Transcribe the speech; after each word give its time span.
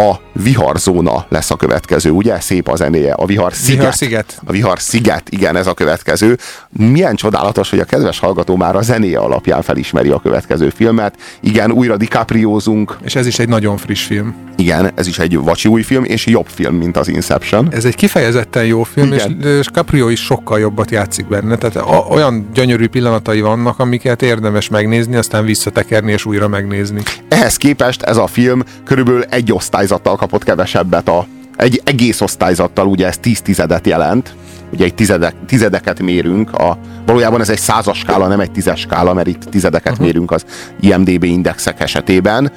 a 0.00 0.20
Viharzóna 0.32 1.26
lesz 1.28 1.50
a 1.50 1.56
következő, 1.56 2.10
ugye? 2.10 2.40
Szép 2.40 2.68
a 2.68 2.76
zenéje. 2.76 3.12
A 3.12 3.26
Vihar 3.26 3.52
Sziget. 3.52 3.78
Vihar 3.78 3.94
Sziget. 3.94 4.40
A 4.44 4.52
Vihar 4.52 4.80
Sziget, 4.80 5.28
igen, 5.28 5.56
ez 5.56 5.66
a 5.66 5.74
következő. 5.74 6.38
Milyen 6.68 7.14
csodálatos, 7.14 7.70
hogy 7.70 7.78
a 7.78 7.84
kedves 7.84 8.18
hallgató 8.18 8.56
már 8.56 8.76
a 8.76 8.82
zenéje 8.82 9.18
alapján 9.18 9.62
felismeri 9.62 10.08
a 10.08 10.18
következő 10.18 10.70
filmet. 10.70 11.14
Igen, 11.40 11.72
újra 11.72 11.96
dicapriózunk. 11.96 12.96
És 13.02 13.14
ez 13.14 13.26
is 13.26 13.38
egy 13.38 13.48
nagyon 13.48 13.76
friss 13.76 14.04
film. 14.04 14.34
Igen, 14.56 14.90
ez 14.94 15.06
is 15.06 15.18
egy 15.18 15.38
vacsi 15.38 15.68
új 15.68 15.82
film, 15.82 16.04
és 16.04 16.26
jobb 16.26 16.46
film, 16.46 16.74
mint 16.74 16.96
az 16.96 17.08
Inception. 17.08 17.68
Ez 17.72 17.84
egy 17.84 17.94
kifejezetten 17.94 18.64
jó 18.64 18.82
film, 18.82 19.12
és, 19.12 19.26
és 19.42 19.66
Caprio 19.66 20.08
is 20.08 20.20
sokkal 20.20 20.58
jobbat 20.58 20.90
játszik 20.90 21.28
benne. 21.28 21.56
Tehát 21.56 21.76
a, 21.76 22.06
olyan 22.10 22.48
gyönyörű 22.54 22.86
pillanatai 22.86 23.40
vannak, 23.40 23.78
amiket 23.78 24.22
érdemes 24.22 24.68
megnézni, 24.68 25.16
aztán 25.16 25.44
visszatekerni 25.44 26.12
és 26.12 26.24
újra 26.24 26.48
megnézni. 26.48 27.02
Ehhez 27.28 27.56
képest 27.56 28.02
ez 28.02 28.16
a 28.16 28.26
film 28.26 28.62
körülbelül 28.84 29.22
egy 29.22 29.48
osztályzattal 29.90 30.16
kapott 30.16 30.44
kevesebbet 30.44 31.08
a 31.08 31.26
egy 31.56 31.80
egész 31.84 32.20
osztályzattal, 32.20 32.86
ugye 32.86 33.06
ez 33.06 33.18
tíz 33.18 33.40
tizedet 33.40 33.86
jelent, 33.86 34.34
ugye 34.72 34.84
egy 34.84 34.94
tizedek, 34.94 35.34
tizedeket 35.46 36.00
mérünk, 36.00 36.52
a, 36.54 36.78
valójában 37.06 37.40
ez 37.40 37.48
egy 37.48 37.58
százas 37.58 37.98
skála, 37.98 38.26
nem 38.26 38.40
egy 38.40 38.50
tízes 38.50 38.80
skála, 38.80 39.12
mert 39.12 39.26
itt 39.26 39.42
tizedeket 39.42 39.92
uh-huh. 39.92 40.06
mérünk 40.06 40.30
az 40.30 40.44
IMDB 40.80 41.24
indexek 41.24 41.80
esetében, 41.80 42.52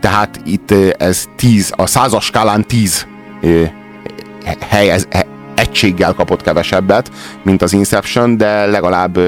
tehát 0.00 0.40
itt 0.44 0.70
ez 0.98 1.24
tíz, 1.36 1.72
a 1.76 1.86
százas 1.86 2.24
skálán 2.24 2.66
tíz 2.66 3.06
hely, 4.68 4.90
ez, 4.90 5.06
egységgel 5.54 6.12
kapott 6.12 6.42
kevesebbet, 6.42 7.10
mint 7.42 7.62
az 7.62 7.72
Inception, 7.72 8.36
de 8.36 8.66
legalább 8.66 9.18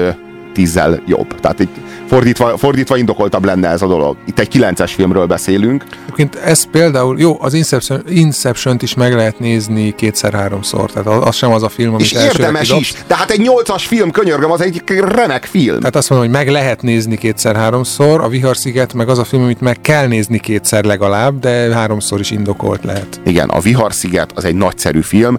tízzel 0.53 1.01
jobb. 1.07 1.39
Tehát 1.39 1.59
itt 1.59 1.75
fordítva, 2.09 2.57
fordítva 2.57 2.97
indokoltabb 2.97 3.45
lenne 3.45 3.67
ez 3.69 3.81
a 3.81 3.87
dolog. 3.87 4.17
Itt 4.25 4.39
egy 4.39 4.47
kilences 4.47 4.93
filmről 4.93 5.25
beszélünk. 5.25 5.83
Egyébként 6.03 6.35
ez 6.35 6.69
például, 6.71 7.19
jó, 7.19 7.37
az 7.41 7.53
Inception, 7.53 8.03
Inception-t 8.07 8.81
is 8.81 8.93
meg 8.93 9.13
lehet 9.13 9.39
nézni 9.39 9.95
kétszer-háromszor, 9.95 10.91
tehát 10.91 11.23
az 11.23 11.35
sem 11.35 11.51
az 11.51 11.63
a 11.63 11.69
film, 11.69 11.93
amit 11.93 12.05
És 12.05 12.11
érdemes 12.11 12.71
is, 12.71 12.93
de 13.07 13.15
hát 13.15 13.31
egy 13.31 13.39
nyolcas 13.39 13.85
film, 13.85 14.11
könyörgöm, 14.11 14.51
az 14.51 14.61
egy 14.61 14.83
remek 14.87 15.45
film. 15.45 15.77
Tehát 15.77 15.95
azt 15.95 16.09
mondom, 16.09 16.27
hogy 16.27 16.37
meg 16.37 16.49
lehet 16.49 16.81
nézni 16.81 17.17
kétszer-háromszor, 17.17 18.21
a 18.21 18.27
Viharsziget 18.27 18.93
meg 18.93 19.09
az 19.09 19.17
a 19.17 19.23
film, 19.23 19.43
amit 19.43 19.61
meg 19.61 19.81
kell 19.81 20.07
nézni 20.07 20.39
kétszer 20.39 20.83
legalább, 20.83 21.39
de 21.39 21.75
háromszor 21.75 22.19
is 22.19 22.31
indokolt 22.31 22.83
lehet. 22.83 23.21
Igen, 23.25 23.49
a 23.49 23.59
Viharsziget 23.59 24.31
az 24.35 24.45
egy 24.45 24.55
nagyszerű 24.55 25.01
film. 25.01 25.37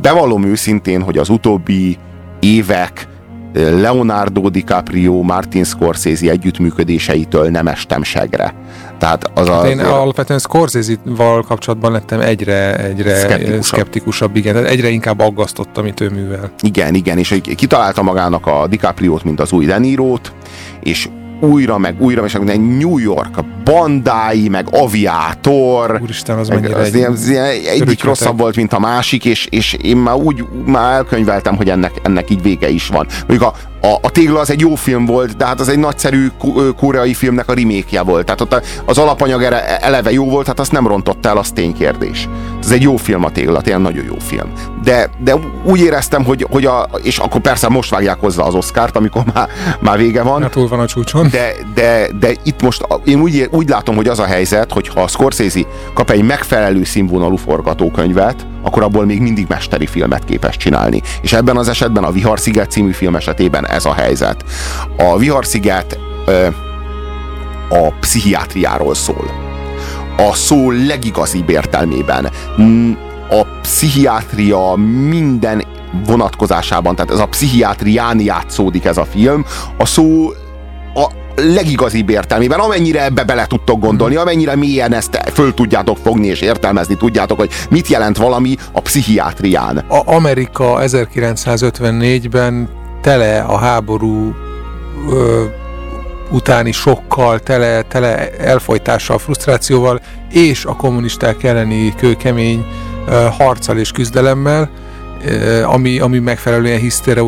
Bevallom 0.00 0.44
őszintén, 0.44 1.02
hogy 1.02 1.18
az 1.18 1.28
utóbbi 1.28 1.98
évek 2.40 3.06
Leonardo 3.58 4.48
DiCaprio, 4.48 5.22
Martin 5.22 5.64
Scorsese 5.64 6.30
együttműködéseitől 6.30 7.48
nem 7.48 7.66
estem 7.66 8.02
segre. 8.02 8.54
Tehát 8.98 9.30
az 9.34 9.48
hát 9.48 9.62
a, 9.62 9.68
én 9.68 9.78
alapvetően 9.80 10.38
Scorsese-val 10.38 11.42
kapcsolatban 11.42 11.92
lettem 11.92 12.20
egyre, 12.20 12.76
egyre 12.84 13.14
szkeptikusabb. 13.14 13.62
szkeptikusabb, 13.62 14.36
igen, 14.36 14.54
tehát 14.54 14.68
egyre 14.68 14.88
inkább 14.88 15.20
aggasztott, 15.20 15.78
amit 15.78 16.00
ő 16.00 16.10
művel. 16.10 16.50
Igen, 16.60 16.94
igen, 16.94 17.18
és 17.18 17.40
kitalálta 17.56 18.02
magának 18.02 18.46
a 18.46 18.66
DiCaprio-t, 18.66 19.24
mint 19.24 19.40
az 19.40 19.52
új 19.52 19.66
Deniro-t, 19.66 20.32
és 20.80 21.08
újra, 21.40 21.78
meg 21.78 21.94
újra, 21.98 22.24
és 22.24 22.36
meg 22.38 22.76
New 22.76 22.98
York, 22.98 23.44
Bandai, 23.64 24.48
meg 24.48 24.66
Aviator. 24.70 25.98
Úristen, 26.02 26.38
az 26.38 26.48
mennyire 26.48 26.76
az 26.76 26.94
egy, 26.94 27.02
az 27.02 27.28
egyik 27.66 28.04
rosszabb 28.04 28.38
volt, 28.38 28.56
mint 28.56 28.72
a 28.72 28.78
másik, 28.78 29.24
és, 29.24 29.46
és 29.50 29.76
én 29.82 29.96
már 29.96 30.14
úgy 30.14 30.44
már 30.64 30.92
elkönyveltem, 30.92 31.56
hogy 31.56 31.70
ennek, 31.70 31.92
ennek 32.02 32.30
így 32.30 32.42
vége 32.42 32.68
is 32.68 32.88
van. 32.88 33.06
Mondjuk 33.26 33.42
a, 33.52 33.54
a, 33.80 33.94
a 34.02 34.10
Tégla 34.10 34.40
az 34.40 34.50
egy 34.50 34.60
jó 34.60 34.74
film 34.74 35.06
volt, 35.06 35.36
de 35.36 35.46
hát 35.46 35.60
az 35.60 35.68
egy 35.68 35.78
nagyszerű 35.78 36.30
koreai 36.76 37.14
filmnek 37.14 37.48
a 37.48 37.54
remake 37.54 38.02
volt. 38.02 38.24
Tehát 38.24 38.40
ott 38.40 38.62
az 38.84 38.98
alapanyag 38.98 39.42
eleve 39.80 40.12
jó 40.12 40.30
volt, 40.30 40.46
hát 40.46 40.60
azt 40.60 40.72
nem 40.72 40.86
rontott 40.86 41.26
el, 41.26 41.36
az 41.36 41.50
ténykérdés. 41.50 42.28
Ez 42.62 42.70
egy 42.70 42.82
jó 42.82 42.96
film 42.96 43.24
a 43.24 43.30
Tégla, 43.30 43.60
tényleg 43.60 43.82
nagyon 43.82 44.04
jó 44.04 44.16
film. 44.18 44.52
De, 44.84 45.10
de 45.18 45.34
úgy 45.64 45.80
éreztem, 45.80 46.24
hogy, 46.24 46.46
hogy 46.50 46.64
a, 46.64 46.88
és 47.02 47.18
akkor 47.18 47.40
persze 47.40 47.68
most 47.68 47.90
vágják 47.90 48.20
hozzá 48.20 48.42
az 48.42 48.54
Oscárt, 48.54 48.96
amikor 48.96 49.22
már, 49.34 49.48
már 49.80 49.98
vége 49.98 50.22
van. 50.22 50.42
Hát 50.42 50.50
túl 50.50 50.68
van 50.68 50.80
a 50.80 50.86
csúcson. 50.86 51.28
De, 51.30 51.52
de, 51.74 52.08
de 52.20 52.30
itt 52.42 52.62
most 52.62 52.86
én 53.04 53.20
úgy, 53.20 53.48
úgy 53.52 53.68
látom, 53.68 53.96
hogy 53.96 54.08
az 54.08 54.18
a 54.18 54.24
helyzet, 54.24 54.72
hogy 54.72 54.88
ha 54.88 55.00
a 55.00 55.08
Scorsese 55.08 55.60
kap 55.94 56.10
egy 56.10 56.22
megfelelő 56.22 56.84
színvonalú 56.84 57.36
forgatókönyvet, 57.36 58.46
akkor 58.68 58.82
abból 58.82 59.04
még 59.04 59.20
mindig 59.20 59.46
mesteri 59.48 59.86
filmet 59.86 60.24
képes 60.24 60.56
csinálni. 60.56 61.02
És 61.22 61.32
ebben 61.32 61.56
az 61.56 61.68
esetben 61.68 62.04
a 62.04 62.10
Viharsziget 62.10 62.70
című 62.70 62.92
film 62.92 63.16
esetében 63.16 63.66
ez 63.66 63.84
a 63.84 63.92
helyzet. 63.92 64.44
A 64.96 65.18
Viharsziget 65.18 65.98
ö, 66.26 66.46
a 67.68 67.92
pszichiátriáról 68.00 68.94
szól. 68.94 69.30
A 70.16 70.34
szó 70.34 70.70
legigazibb 70.70 71.48
értelmében. 71.48 72.30
A 73.30 73.46
pszichiátria 73.62 74.74
minden 75.08 75.64
vonatkozásában, 76.06 76.94
tehát 76.94 77.12
ez 77.12 77.18
a 77.18 77.26
pszichiátrián 77.26 78.20
játszódik 78.20 78.84
ez 78.84 78.96
a 78.96 79.04
film. 79.04 79.44
A 79.78 79.86
szó 79.86 80.32
legigazibb 81.38 82.10
értelmében, 82.10 82.58
amennyire 82.58 83.04
ebbe 83.04 83.24
bele 83.24 83.46
tudtok 83.46 83.80
gondolni, 83.80 84.14
mhm. 84.14 84.22
amennyire 84.22 84.56
mélyen 84.56 84.92
ezt 84.92 85.20
föl 85.32 85.54
tudjátok 85.54 85.96
fogni 85.96 86.26
és 86.26 86.40
értelmezni 86.40 86.96
tudjátok, 86.96 87.38
hogy 87.38 87.50
mit 87.70 87.86
jelent 87.88 88.16
valami 88.16 88.56
a 88.72 88.80
pszichiátrián. 88.80 89.76
A 89.76 90.14
Amerika 90.14 90.78
1954-ben 90.80 92.68
tele 93.00 93.40
a 93.40 93.56
háború 93.56 94.34
ö, 95.10 95.44
utáni 96.30 96.72
sokkal, 96.72 97.38
tele, 97.38 97.82
tele 97.82 98.30
elfolytással, 98.30 99.18
frusztrációval, 99.18 100.00
és 100.32 100.64
a 100.64 100.76
kommunisták 100.76 101.42
elleni 101.42 101.94
kőkemény 101.96 102.64
ö, 103.08 103.26
harccal 103.38 103.78
és 103.78 103.92
küzdelemmel, 103.92 104.70
ö, 105.24 105.62
ami, 105.62 105.98
ami 105.98 106.18
megfelelően 106.18 106.80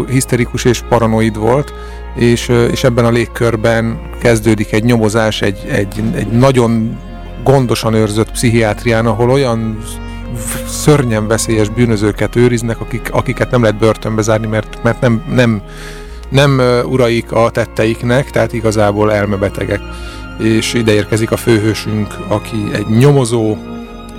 hiszterikus 0.09 0.65
és 0.65 0.83
paranoid 0.89 1.37
volt, 1.37 1.73
és, 2.15 2.49
és 2.71 2.85
ebben 2.85 3.05
a 3.05 3.11
légkörben 3.11 4.01
kezdődik 4.21 4.73
egy 4.73 4.85
nyomozás 4.85 5.43
egy, 5.43 5.67
egy, 5.69 6.03
egy 6.15 6.27
nagyon 6.27 6.99
gondosan 7.45 7.95
őrzött 7.95 8.31
pszichiátrián, 8.31 9.07
ahol 9.07 9.31
olyan 9.31 9.85
szörnyen 10.67 11.29
veszélyes 11.29 11.69
bűnözőket 11.69 12.37
őriznek, 12.37 12.81
akik, 12.81 13.09
akiket 13.13 13.51
nem 13.51 13.63
lehet 13.63 13.79
börtönbe 13.79 14.23
zárni, 14.23 14.47
mert, 14.47 14.83
mert 14.83 15.01
nem, 15.01 15.23
nem, 15.35 15.63
nem 16.29 16.61
uraik 16.85 17.33
a 17.33 17.51
tetteiknek, 17.51 18.31
tehát 18.31 18.53
igazából 18.53 19.13
elmebetegek. 19.13 19.81
És 20.39 20.75
ide 20.75 20.93
érkezik 20.93 21.31
a 21.31 21.37
főhősünk, 21.37 22.17
aki 22.29 22.71
egy 22.73 22.87
nyomozó, 22.87 23.57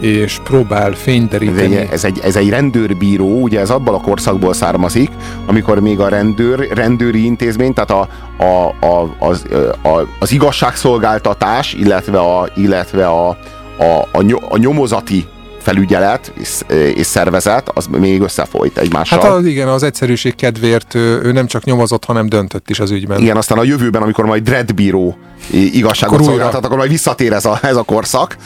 és 0.01 0.39
próbál 0.44 0.91
fényderíteni. 0.91 1.75
Ez 1.75 1.81
egy, 1.81 1.89
ez, 1.91 2.03
egy, 2.03 2.19
ez 2.23 2.35
egy 2.35 2.50
rendőrbíró, 2.50 3.41
ugye 3.41 3.59
ez 3.59 3.69
abban 3.69 3.94
a 3.94 4.01
korszakból 4.01 4.53
származik, 4.53 5.09
amikor 5.45 5.79
még 5.79 6.00
a 6.00 6.07
rendőr, 6.07 6.67
rendőri 6.73 7.25
intézmény, 7.25 7.73
tehát 7.73 7.91
a, 7.91 8.07
a, 8.44 8.85
a, 8.85 9.16
az, 9.19 9.45
a, 9.84 10.07
az 10.19 10.31
igazságszolgáltatás, 10.31 11.73
illetve 11.73 12.19
a, 12.19 12.50
illetve 12.56 13.07
a, 13.07 13.29
a, 13.78 14.07
a, 14.50 14.57
nyomozati 14.57 15.25
felügyelet 15.61 16.34
és, 16.35 16.59
és 16.95 17.06
szervezet, 17.06 17.69
az 17.73 17.85
még 17.85 18.22
összefolyt 18.22 18.78
egymással. 18.78 19.19
Hát 19.19 19.31
az, 19.31 19.45
igen, 19.45 19.67
az 19.67 19.84
egyszerűség 19.84 20.35
kedvéért 20.35 20.95
ő, 20.95 21.31
nem 21.31 21.47
csak 21.47 21.63
nyomozott, 21.63 22.06
hanem 22.06 22.29
döntött 22.29 22.69
is 22.69 22.79
az 22.79 22.91
ügyben. 22.91 23.19
Igen, 23.19 23.38
aztán 23.38 23.57
a 23.57 23.63
jövőben, 23.63 24.01
amikor 24.01 24.25
majd 24.25 24.44
dreadbíró 24.44 25.17
igazságot 25.51 26.23
szolgáltat, 26.23 26.66
akkor 26.66 26.78
majd 26.78 26.90
visszatér 26.90 27.34
ez 27.34 27.45
a, 27.45 27.59
ez 27.61 27.75
a 27.75 27.84
korszak. 27.84 28.38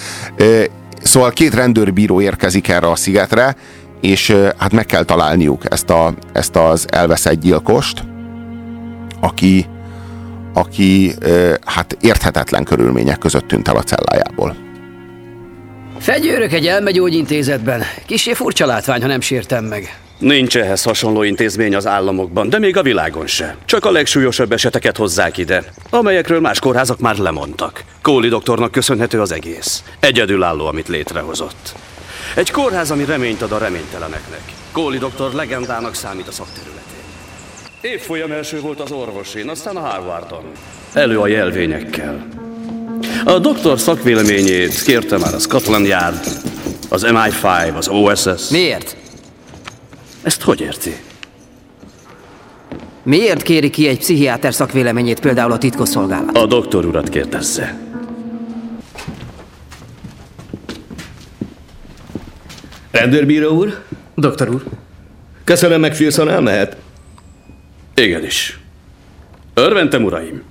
Szóval 1.05 1.31
két 1.31 1.53
rendőrbíró 1.53 2.21
érkezik 2.21 2.67
erre 2.67 2.89
a 2.89 2.95
szigetre, 2.95 3.55
és 4.01 4.35
hát 4.57 4.71
meg 4.71 4.85
kell 4.85 5.03
találniuk 5.03 5.71
ezt, 5.71 5.89
a, 5.89 6.13
ezt 6.33 6.55
az 6.55 6.85
elveszett 6.89 7.39
gyilkost, 7.39 8.03
aki, 9.19 9.65
aki 10.53 11.13
hát 11.65 11.97
érthetetlen 12.01 12.63
körülmények 12.63 13.17
között 13.17 13.47
tűnt 13.47 13.67
el 13.67 13.75
a 13.75 13.83
cellájából. 13.83 14.55
Fegyőrök 15.99 16.53
egy 16.53 16.67
elmegyógyintézetben. 16.67 17.81
Kisé 18.05 18.33
furcsa 18.33 18.65
látvány, 18.65 19.01
ha 19.01 19.07
nem 19.07 19.21
sértem 19.21 19.65
meg. 19.65 20.04
Nincs 20.17 20.57
ehhez 20.57 20.83
hasonló 20.83 21.23
intézmény 21.23 21.75
az 21.75 21.87
államokban, 21.87 22.49
de 22.49 22.59
még 22.59 22.77
a 22.77 22.81
világon 22.81 23.27
se. 23.27 23.55
Csak 23.65 23.85
a 23.85 23.91
legsúlyosabb 23.91 24.51
eseteket 24.51 24.97
hozzák 24.97 25.37
ide, 25.37 25.63
amelyekről 25.89 26.39
más 26.39 26.59
kórházak 26.59 26.99
már 26.99 27.17
lemondtak. 27.17 27.83
Kóli 28.01 28.27
doktornak 28.27 28.71
köszönhető 28.71 29.21
az 29.21 29.31
egész. 29.31 29.83
Egyedülálló, 29.99 30.65
amit 30.65 30.87
létrehozott. 30.87 31.75
Egy 32.35 32.51
kórház, 32.51 32.91
ami 32.91 33.05
reményt 33.05 33.41
ad 33.41 33.51
a 33.51 33.57
reményteleneknek. 33.57 34.41
Kóli 34.71 34.97
doktor 34.97 35.33
legendának 35.33 35.95
számít 35.95 36.27
a 36.27 36.31
szakterületén. 36.31 36.83
Évfolyam 37.81 38.31
első 38.31 38.59
volt 38.59 38.79
az 38.79 38.91
orvosén, 38.91 39.49
aztán 39.49 39.75
a 39.75 39.79
Harvardon. 39.79 40.43
Elő 40.93 41.19
a 41.19 41.27
jelvényekkel. 41.27 42.27
A 43.25 43.39
doktor 43.39 43.79
szakvéleményét 43.79 44.81
kérte 44.83 45.17
már 45.17 45.33
a 45.33 45.39
Scotland 45.39 45.87
Yard, 45.87 46.27
az 46.89 47.05
MI5, 47.07 47.75
az 47.75 47.87
OSS. 47.87 48.49
Miért? 48.49 48.95
Ezt 50.25 50.41
hogy 50.41 50.61
érti? 50.61 50.95
Miért 53.03 53.41
kéri 53.41 53.69
ki 53.69 53.87
egy 53.87 53.97
pszichiáter 53.97 54.53
szakvéleményét 54.53 55.19
például 55.19 55.51
a 55.51 55.57
titkosszolgálat? 55.57 56.37
A 56.37 56.45
doktor 56.45 56.85
urat 56.85 57.09
kérdezze. 57.09 57.77
Rendőrbíró 62.91 63.49
úr? 63.49 63.83
Doktor 64.15 64.49
úr. 64.49 64.63
Köszönöm, 65.43 65.81
McPherson 65.81 66.29
elmehet. 66.29 66.77
Igenis. 67.95 68.59
Örventem, 69.53 70.03
uraim. 70.03 70.43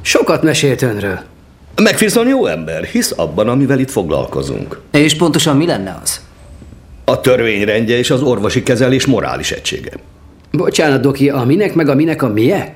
Sokat 0.00 0.42
mesélt 0.42 0.82
önről. 0.82 1.20
McPherson 1.76 2.28
jó 2.28 2.46
ember, 2.46 2.84
hisz 2.84 3.12
abban, 3.16 3.48
amivel 3.48 3.78
itt 3.78 3.90
foglalkozunk. 3.90 4.80
És 4.90 5.16
pontosan 5.16 5.56
mi 5.56 5.66
lenne 5.66 5.98
az? 6.02 6.28
A 7.10 7.20
törvényrendje 7.20 7.98
és 7.98 8.10
az 8.10 8.22
orvosi 8.22 8.62
kezelés 8.62 9.06
morális 9.06 9.50
egysége. 9.50 9.90
Bocsánat, 10.50 11.00
Doki, 11.00 11.28
a 11.28 11.44
minek 11.44 11.74
meg 11.74 11.88
a 11.88 11.94
minek 11.94 12.22
a 12.22 12.28
mie? 12.28 12.74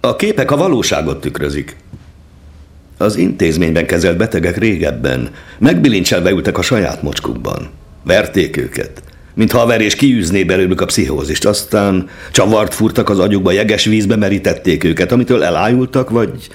A 0.00 0.16
képek 0.16 0.50
a 0.50 0.56
valóságot 0.56 1.20
tükrözik. 1.20 1.76
Az 2.98 3.16
intézményben 3.16 3.86
kezelt 3.86 4.16
betegek 4.16 4.56
régebben 4.56 5.30
megbilincselve 5.58 6.30
ültek 6.30 6.58
a 6.58 6.62
saját 6.62 7.02
mocskukban. 7.02 7.68
Verték 8.04 8.56
őket, 8.56 9.02
mintha 9.34 9.60
a 9.60 9.66
verés 9.66 9.94
kiűzné 9.94 10.44
belőlük 10.44 10.80
a 10.80 10.86
pszichózist. 10.86 11.44
Aztán 11.44 12.08
csavart 12.32 12.74
furtak 12.74 13.08
az 13.08 13.18
agyukba, 13.18 13.50
jeges 13.50 13.84
vízbe 13.84 14.16
merítették 14.16 14.84
őket, 14.84 15.12
amitől 15.12 15.42
elájultak, 15.42 16.10
vagy 16.10 16.48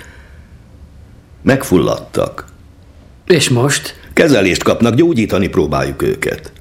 megfulladtak. 1.42 2.46
És 3.28 3.50
most? 3.50 3.96
Kezelést 4.14 4.64
kapnak, 4.64 4.96
gyógyítani 4.96 5.48
próbáljuk 5.48 6.02
őket. 6.02 6.52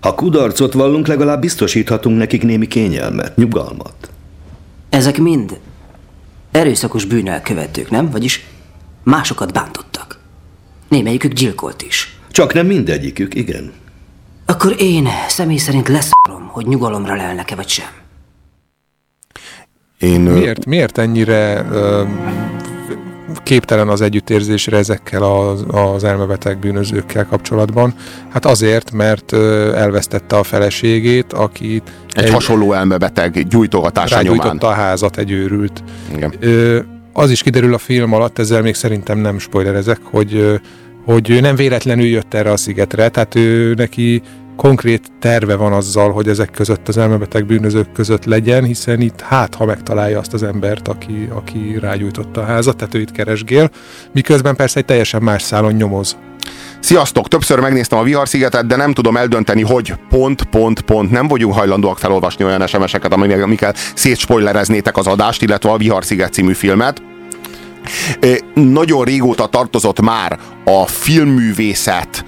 Ha 0.00 0.14
kudarcot 0.14 0.72
vallunk, 0.72 1.06
legalább 1.06 1.40
biztosíthatunk 1.40 2.18
nekik 2.18 2.42
némi 2.42 2.66
kényelmet, 2.66 3.36
nyugalmat. 3.36 4.10
Ezek 4.88 5.18
mind 5.18 5.60
erőszakos 6.50 7.04
bűnelkövetők, 7.04 7.90
nem? 7.90 8.10
Vagyis 8.10 8.46
másokat 9.02 9.52
bántottak. 9.52 10.18
Némelyikük 10.88 11.32
gyilkolt 11.32 11.82
is. 11.82 12.18
Csak 12.30 12.52
nem 12.52 12.66
mindegyikük, 12.66 13.34
igen. 13.34 13.72
Akkor 14.46 14.74
én 14.78 15.08
személy 15.28 15.56
szerint 15.56 15.88
leszarom, 15.88 16.48
hogy 16.48 16.66
nyugalomra 16.66 17.14
lelnek-e 17.14 17.54
vagy 17.54 17.68
sem. 17.68 17.90
Én, 19.98 20.20
miért, 20.20 20.64
miért 20.66 20.98
ennyire 20.98 21.66
ö, 21.70 22.04
képtelen 23.42 23.88
az 23.88 24.00
együttérzésre 24.00 24.76
ezekkel 24.76 25.22
az, 25.22 25.64
az 25.68 26.04
elmebeteg 26.04 26.58
bűnözőkkel 26.58 27.26
kapcsolatban? 27.26 27.94
Hát 28.28 28.44
azért, 28.44 28.92
mert 28.92 29.32
elvesztette 29.74 30.36
a 30.36 30.42
feleségét, 30.42 31.32
akit 31.32 31.92
egy, 32.12 32.24
egy 32.24 32.30
hasonló 32.30 32.72
elmebeteg 32.72 33.48
gyújtogatása 33.48 34.22
nyomán. 34.22 34.56
a 34.56 34.70
házat 34.70 35.16
egy 35.16 35.30
őrült. 35.30 35.82
Igen. 36.14 36.34
Ö, 36.40 36.78
az 37.12 37.30
is 37.30 37.42
kiderül 37.42 37.74
a 37.74 37.78
film 37.78 38.12
alatt, 38.12 38.38
ezzel 38.38 38.62
még 38.62 38.74
szerintem 38.74 39.18
nem 39.18 39.38
spoilerezek, 39.38 39.98
hogy, 40.02 40.60
hogy 41.10 41.30
ő 41.30 41.40
nem 41.40 41.56
véletlenül 41.56 42.06
jött 42.06 42.34
erre 42.34 42.50
a 42.50 42.56
szigetre, 42.56 43.08
tehát 43.08 43.34
ő 43.34 43.74
neki 43.74 44.22
konkrét 44.56 45.12
terve 45.20 45.54
van 45.54 45.72
azzal, 45.72 46.12
hogy 46.12 46.28
ezek 46.28 46.50
között 46.50 46.88
az 46.88 46.96
elmebeteg 46.96 47.46
bűnözők 47.46 47.92
között 47.92 48.24
legyen, 48.24 48.64
hiszen 48.64 49.00
itt 49.00 49.20
hát, 49.20 49.54
ha 49.54 49.64
megtalálja 49.64 50.18
azt 50.18 50.32
az 50.32 50.42
embert, 50.42 50.88
aki, 50.88 51.28
aki 51.34 51.78
rágyújtotta 51.80 52.40
a 52.40 52.44
házat, 52.44 52.76
tehát 52.76 52.94
ő 52.94 53.00
itt 53.00 53.12
keresgél, 53.12 53.70
miközben 54.12 54.56
persze 54.56 54.78
egy 54.78 54.84
teljesen 54.84 55.22
más 55.22 55.42
szálon 55.42 55.72
nyomoz. 55.72 56.16
Sziasztok! 56.80 57.28
Többször 57.28 57.60
megnéztem 57.60 57.98
a 57.98 58.02
Viharszigetet, 58.02 58.66
de 58.66 58.76
nem 58.76 58.92
tudom 58.92 59.16
eldönteni, 59.16 59.62
hogy 59.62 59.94
pont, 60.08 60.42
pont, 60.42 60.80
pont 60.80 61.10
nem 61.10 61.28
vagyunk 61.28 61.54
hajlandóak 61.54 61.98
felolvasni 61.98 62.44
olyan 62.44 62.66
SMS-eket, 62.66 63.12
amikkel 63.12 63.74
szétspoilereznétek 63.94 64.96
az 64.96 65.06
adást, 65.06 65.42
illetve 65.42 65.70
a 65.70 65.76
Viharsziget 65.76 66.32
című 66.32 66.52
filmet. 66.52 67.09
Nagyon 68.54 69.04
régóta 69.04 69.46
tartozott 69.46 70.00
már 70.00 70.38
a 70.64 70.86
filmművészet, 70.86 72.24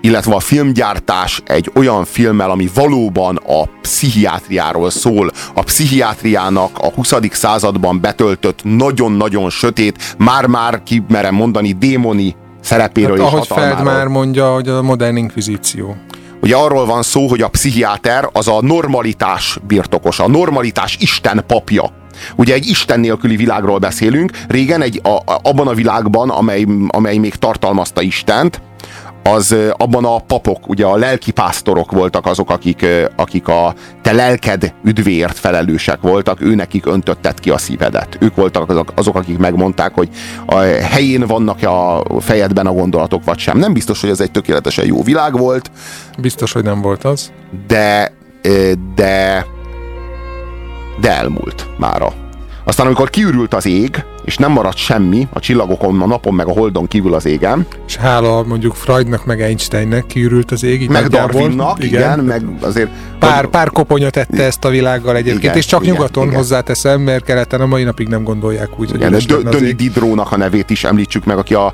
illetve 0.00 0.34
a 0.34 0.40
filmgyártás 0.40 1.42
egy 1.46 1.70
olyan 1.74 2.04
filmmel, 2.04 2.50
ami 2.50 2.68
valóban 2.74 3.36
a 3.46 3.68
pszichiátriáról 3.80 4.90
szól, 4.90 5.30
a 5.54 5.62
pszichiátriának 5.62 6.78
a 6.78 6.90
20. 6.90 7.12
században 7.30 8.00
betöltött 8.00 8.60
nagyon-nagyon 8.62 9.50
sötét, 9.50 10.14
már-már 10.18 10.82
kimerem 10.82 11.34
mondani 11.34 11.72
démoni 11.72 12.36
szerepéről 12.60 13.18
hát, 13.18 13.26
és 13.26 13.32
ahogy 13.32 13.46
Feld 13.46 13.82
már 13.82 14.06
mondja, 14.06 14.52
hogy 14.52 14.68
a 14.68 14.82
modern 14.82 15.16
inkvizíció. 15.16 15.96
Ugye 16.42 16.56
arról 16.56 16.86
van 16.86 17.02
szó, 17.02 17.26
hogy 17.28 17.42
a 17.42 17.48
pszichiáter 17.48 18.28
az 18.32 18.48
a 18.48 18.58
normalitás 18.60 19.58
birtokosa, 19.66 20.24
a 20.24 20.28
normalitás 20.28 20.96
Isten 21.00 21.44
papja. 21.46 22.01
Ugye 22.36 22.54
egy 22.54 22.66
Isten 22.66 23.00
nélküli 23.00 23.36
világról 23.36 23.78
beszélünk, 23.78 24.30
régen 24.48 24.82
egy, 24.82 25.00
a, 25.02 25.08
a, 25.08 25.40
abban 25.42 25.68
a 25.68 25.74
világban, 25.74 26.30
amely, 26.30 26.66
amely 26.88 27.16
még 27.16 27.34
tartalmazta 27.34 28.02
Istent, 28.02 28.60
az 29.22 29.56
abban 29.76 30.04
a 30.04 30.18
papok, 30.18 30.68
ugye 30.68 30.84
a 30.84 30.96
lelkipásztorok 30.96 31.92
voltak 31.92 32.26
azok, 32.26 32.50
akik, 32.50 32.86
akik 33.16 33.48
a 33.48 33.74
te 34.02 34.12
lelked 34.12 34.74
üdvéért 34.84 35.38
felelősek 35.38 36.00
voltak, 36.00 36.40
ő 36.40 36.54
nekik 36.54 36.86
öntöttet 36.86 37.40
ki 37.40 37.50
a 37.50 37.58
szívedet. 37.58 38.16
Ők 38.20 38.34
voltak 38.34 38.70
azok, 38.70 38.92
azok 38.94 39.16
akik 39.16 39.38
megmondták, 39.38 39.94
hogy 39.94 40.08
a 40.46 40.56
helyén 40.64 41.26
vannak-e 41.26 41.70
a 41.70 42.04
fejedben 42.20 42.66
a 42.66 42.72
gondolatok, 42.72 43.24
vagy 43.24 43.38
sem. 43.38 43.58
Nem 43.58 43.72
biztos, 43.72 44.00
hogy 44.00 44.10
ez 44.10 44.20
egy 44.20 44.30
tökéletesen 44.30 44.86
jó 44.86 45.02
világ 45.02 45.38
volt. 45.38 45.70
Biztos, 46.18 46.52
hogy 46.52 46.64
nem 46.64 46.80
volt 46.80 47.04
az. 47.04 47.32
De, 47.66 48.12
de, 48.94 49.46
de 51.00 51.16
elmúlt 51.16 51.66
mára. 51.78 52.12
Aztán 52.64 52.86
amikor 52.86 53.10
kiürült 53.10 53.54
az 53.54 53.66
ég, 53.66 54.04
és 54.24 54.36
nem 54.36 54.52
maradt 54.52 54.76
semmi 54.76 55.28
a 55.32 55.40
csillagokon, 55.40 56.02
a 56.02 56.06
napon, 56.06 56.34
meg 56.34 56.46
a 56.46 56.52
holdon 56.52 56.86
kívül 56.86 57.14
az 57.14 57.26
égen. 57.26 57.66
És 57.86 57.96
hála 57.96 58.42
mondjuk 58.42 58.74
Freudnak, 58.74 59.24
meg 59.24 59.40
Einsteinnek 59.40 60.06
kiürült 60.06 60.50
az 60.50 60.62
ég. 60.62 60.88
Meg 60.88 61.06
Darwinnak, 61.06 61.84
igen, 61.84 62.00
igen, 62.00 62.24
meg 62.24 62.42
azért... 62.60 62.90
Pár, 63.18 63.46
pár 63.46 63.70
koponya 63.70 64.10
tette 64.10 64.42
ezt 64.42 64.64
a 64.64 64.68
világgal 64.68 65.16
egyébként, 65.16 65.42
igen, 65.42 65.56
és 65.56 65.66
csak 65.66 65.82
igen, 65.82 65.94
nyugaton 65.94 66.24
igen. 66.26 66.36
hozzáteszem, 66.36 67.00
mert 67.00 67.24
keleten 67.24 67.60
a 67.60 67.66
mai 67.66 67.82
napig 67.82 68.08
nem 68.08 68.22
gondolják 68.22 68.78
úgy, 68.78 68.94
igen, 68.94 69.12
hogy 69.12 69.22
igen, 69.22 69.50
Döni 69.50 69.72
Didrónak 69.72 70.32
a 70.32 70.36
nevét 70.36 70.70
is 70.70 70.84
említsük 70.84 71.24
meg, 71.24 71.38
aki 71.38 71.54
a 71.54 71.72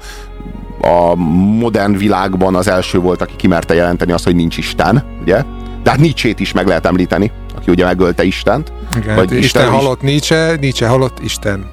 a 0.81 1.15
modern 1.59 1.97
világban 1.97 2.55
az 2.55 2.69
első 2.69 2.99
volt, 2.99 3.23
aki 3.23 3.33
kimerte 3.37 3.75
jelenteni 3.75 4.13
azt, 4.13 4.25
hogy 4.25 4.35
nincs 4.35 4.57
Isten, 4.57 5.05
ugye? 5.21 5.43
De 5.83 5.91
hát 5.91 5.99
Nietzsét 5.99 6.41
is 6.41 6.53
meg 6.53 6.67
lehet 6.67 6.87
említeni, 6.87 7.33
aki 7.69 7.81
ugye 7.81 7.85
megölte 7.85 8.25
Istent. 8.25 8.73
Igen, 8.97 9.15
vagy 9.15 9.25
Isten, 9.25 9.43
Isten 9.43 9.69
halott 9.69 10.01
Nietzsche, 10.01 10.57
Nietzsche 10.61 10.87
halott 10.87 11.19
Isten. 11.23 11.67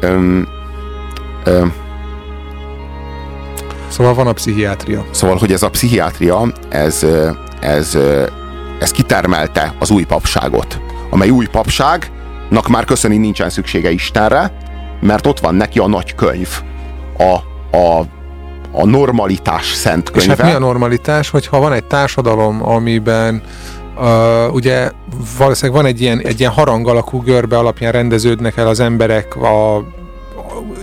Öm, 0.00 0.48
öm, 1.44 1.72
Szóval 3.88 4.14
van 4.14 4.26
a 4.26 4.32
pszichiátria. 4.32 5.04
Szóval, 5.10 5.36
hogy 5.36 5.52
ez 5.52 5.62
a 5.62 5.70
pszichiátria, 5.70 6.52
ez, 6.68 7.06
ez, 7.60 7.98
ez 8.80 8.90
kitermelte 8.90 9.74
az 9.78 9.90
új 9.90 10.04
papságot, 10.04 10.80
amely 11.10 11.30
új 11.30 11.46
papságnak 11.46 12.68
már 12.68 12.84
köszöni 12.84 13.16
nincsen 13.16 13.50
szüksége 13.50 13.90
Istenre, 13.90 14.52
mert 15.00 15.26
ott 15.26 15.40
van 15.40 15.54
neki 15.54 15.78
a 15.78 15.86
nagy 15.86 16.14
könyv, 16.14 16.48
a, 17.18 17.32
a, 17.76 18.06
a 18.72 18.84
normalitás 18.84 19.72
szent 19.72 20.10
könyve. 20.10 20.32
És 20.32 20.38
hát 20.38 20.48
mi 20.48 20.54
a 20.56 20.58
normalitás, 20.58 21.30
hogyha 21.30 21.58
van 21.58 21.72
egy 21.72 21.84
társadalom, 21.84 22.68
amiben 22.68 23.42
Uh, 24.00 24.54
ugye 24.54 24.90
valószínűleg 25.38 25.82
van 25.82 25.90
egy 25.90 26.00
ilyen, 26.00 26.20
egy 26.20 26.40
ilyen 26.40 26.52
harang 26.52 26.88
alakú 26.88 27.22
görbe 27.22 27.58
alapján 27.58 27.92
rendeződnek 27.92 28.56
el 28.56 28.68
az 28.68 28.80
emberek, 28.80 29.36
a, 29.36 29.76
a, 29.76 29.84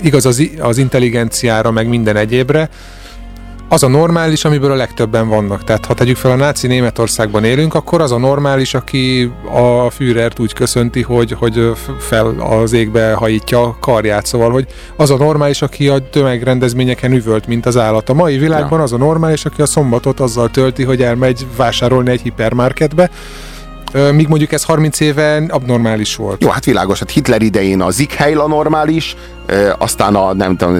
igaz 0.01 0.25
az, 0.25 0.50
az 0.60 0.77
intelligenciára, 0.77 1.72
meg 1.72 1.88
minden 1.88 2.15
egyébre, 2.15 2.69
az 3.69 3.84
a 3.84 3.88
normális, 3.88 4.45
amiből 4.45 4.72
a 4.72 4.75
legtöbben 4.75 5.27
vannak. 5.27 5.63
Tehát 5.63 5.86
ha 5.86 5.93
tegyük 5.93 6.17
fel 6.17 6.31
a 6.31 6.36
náci 6.36 6.67
Németországban 6.67 7.43
élünk, 7.43 7.74
akkor 7.74 8.01
az 8.01 8.12
a 8.12 8.17
normális, 8.17 8.74
aki 8.74 9.31
a 9.53 9.89
Führert 9.89 10.39
úgy 10.39 10.53
köszönti, 10.53 11.01
hogy, 11.01 11.31
hogy 11.31 11.72
fel 12.00 12.36
az 12.39 12.74
égbe 12.74 13.13
hajítja 13.13 13.62
a 13.62 13.77
karját. 13.79 14.25
Szóval, 14.25 14.51
hogy 14.51 14.67
az 14.95 15.10
a 15.10 15.17
normális, 15.17 15.62
aki 15.62 15.88
a 15.88 16.10
tömegrendezményeken 16.10 17.12
üvölt, 17.12 17.48
mint 17.48 17.65
az 17.65 17.77
állat. 17.77 18.10
A 18.10 18.13
mai 18.13 18.38
világban 18.38 18.77
ja. 18.77 18.84
az 18.84 18.93
a 18.93 18.98
normális, 18.98 19.45
aki 19.45 19.62
a 19.62 19.65
szombatot 19.65 20.19
azzal 20.19 20.50
tölti, 20.50 20.84
hogy 20.84 21.01
elmegy 21.01 21.45
vásárolni 21.55 22.10
egy 22.10 22.22
hipermarketbe, 22.22 23.10
míg 24.13 24.27
mondjuk 24.27 24.51
ez 24.51 24.63
30 24.63 25.00
éve 25.00 25.43
abnormális 25.48 26.15
volt. 26.15 26.41
Jó, 26.41 26.50
hát 26.50 26.65
világos, 26.65 27.00
hát 27.00 27.12
Hitler 27.12 27.41
idején 27.41 27.81
a 27.81 27.89
Zikhelyl 27.89 28.45
normális, 28.48 29.15
aztán 29.78 30.16
a 30.16 30.34
nem 30.34 30.58
tudom, 30.58 30.78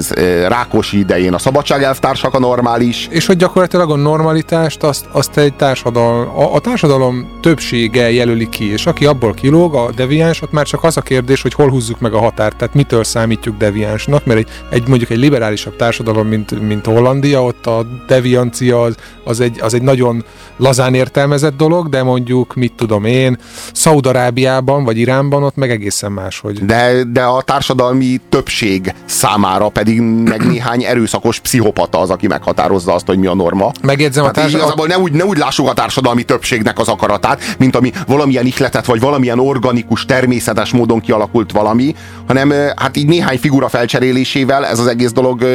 Rákosi 0.48 1.00
idején 1.00 1.34
a 1.34 1.38
szabadságelvtársak 1.38 2.34
a 2.34 2.40
normális. 2.40 3.08
És 3.12 3.26
hogy 3.26 3.38
gyakorlatilag 3.38 3.92
a 3.92 3.96
normalitást 3.96 4.84
azt, 4.84 5.06
azt 5.12 5.38
egy 5.38 5.54
társadalom, 5.54 6.38
a, 6.38 6.54
a 6.54 6.60
társadalom 6.60 7.40
többsége 7.42 8.12
jelöli 8.12 8.50
ki, 8.50 8.72
és 8.72 8.86
aki 8.86 9.06
abból 9.06 9.34
kilóg, 9.34 9.76
a 9.76 9.90
deviáns, 9.96 10.42
ott 10.42 10.52
már 10.52 10.66
csak 10.66 10.84
az 10.84 10.98
a 10.98 11.02
kérdés, 11.02 11.42
hogy 11.42 11.54
hol 11.54 11.70
húzzuk 11.70 12.00
meg 12.00 12.14
a 12.14 12.20
határt, 12.20 12.58
tehát 12.58 12.74
mitől 12.74 13.04
számítjuk 13.04 13.58
deviánsnak, 13.58 14.26
mert 14.26 14.40
egy, 14.40 14.48
egy 14.70 14.88
mondjuk 14.88 15.10
egy 15.10 15.18
liberálisabb 15.18 15.76
társadalom, 15.76 16.28
mint, 16.28 16.68
mint 16.68 16.86
Hollandia, 16.86 17.44
ott 17.44 17.66
a 17.66 17.86
deviancia 18.08 18.82
az, 18.82 18.96
az, 19.24 19.40
egy, 19.40 19.60
az 19.62 19.74
egy 19.74 19.82
nagyon 19.82 20.24
lazán 20.58 20.94
értelmezett 20.94 21.58
dolog, 21.58 21.90
de 21.90 22.04
mondjuk, 22.04 22.56
mit 22.56 22.74
tudom 22.74 23.06
én, 23.06 23.38
Szaudarábiában 23.74 24.84
vagy 24.84 24.98
Iránban 24.98 25.44
ott 25.44 25.56
meg 25.56 25.72
egészen 25.72 26.12
más, 26.12 26.40
hogy... 26.40 26.66
De, 26.66 27.04
de 27.04 27.24
a 27.24 27.42
társadalmi 27.42 28.22
többség 28.30 28.55
többség 28.56 28.94
számára 29.06 29.70
pedig 29.70 30.02
meg 30.02 30.48
néhány 30.48 30.84
erőszakos 30.84 31.40
pszichopata 31.40 32.00
az, 32.00 32.10
aki 32.10 32.28
meghatározza 32.28 32.94
azt, 32.94 33.06
hogy 33.06 33.18
mi 33.18 33.26
a 33.26 33.34
norma. 33.34 33.72
Megjegyzem 33.82 34.24
a 34.24 34.32
Tehát 34.32 34.50
társadalom... 34.50 34.74
igazából 34.74 34.88
ne 34.88 35.04
úgy, 35.04 35.12
ne 35.12 35.26
úgy 35.26 35.38
lássuk 35.38 35.70
a 35.70 35.74
társadalmi 35.74 36.24
többségnek 36.24 36.80
az 36.80 36.88
akaratát, 36.88 37.42
mint 37.58 37.76
ami 37.76 37.92
valamilyen 38.08 38.46
ihletet, 38.46 38.86
vagy 38.86 39.00
valamilyen 39.00 39.40
organikus, 39.40 40.06
természetes 40.06 40.72
módon 40.72 41.00
kialakult 41.00 41.52
valami, 41.52 41.96
hanem 42.28 42.54
hát 42.76 42.98
így 42.98 43.08
néhány 43.08 43.38
figura 43.38 43.70
felcserélésével 43.70 44.66
ez 44.66 44.80
az 44.80 44.88
egész 44.88 45.12
dolog 45.12 45.46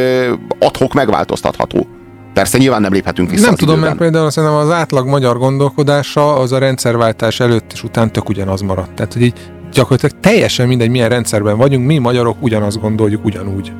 adhok 0.58 0.92
megváltoztatható. 0.92 1.86
Persze 2.34 2.58
nyilván 2.58 2.80
nem 2.80 2.92
léphetünk 2.92 3.30
vissza 3.30 3.46
Nem 3.46 3.54
tudom, 3.54 3.74
időben. 3.74 3.96
mert 3.96 4.10
például 4.10 4.30
szerintem 4.30 4.58
az 4.58 4.70
átlag 4.70 5.06
magyar 5.06 5.38
gondolkodása 5.38 6.34
az 6.36 6.52
a 6.52 6.58
rendszerváltás 6.58 7.40
előtt 7.40 7.72
és 7.72 7.82
után 7.82 8.12
tök 8.12 8.28
ugyanaz 8.28 8.60
maradt. 8.60 8.94
Tehát, 8.94 9.12
hogy 9.12 9.22
így 9.22 9.50
gyakorlatilag 9.72 10.20
teljesen 10.20 10.68
mindegy, 10.68 10.90
milyen 10.90 11.08
rendszerben 11.08 11.56
vagyunk, 11.56 11.86
mi 11.86 11.98
magyarok 11.98 12.36
ugyanazt 12.40 12.80
gondoljuk 12.80 13.24
ugyanúgy. 13.24 13.72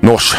Nos, 0.00 0.34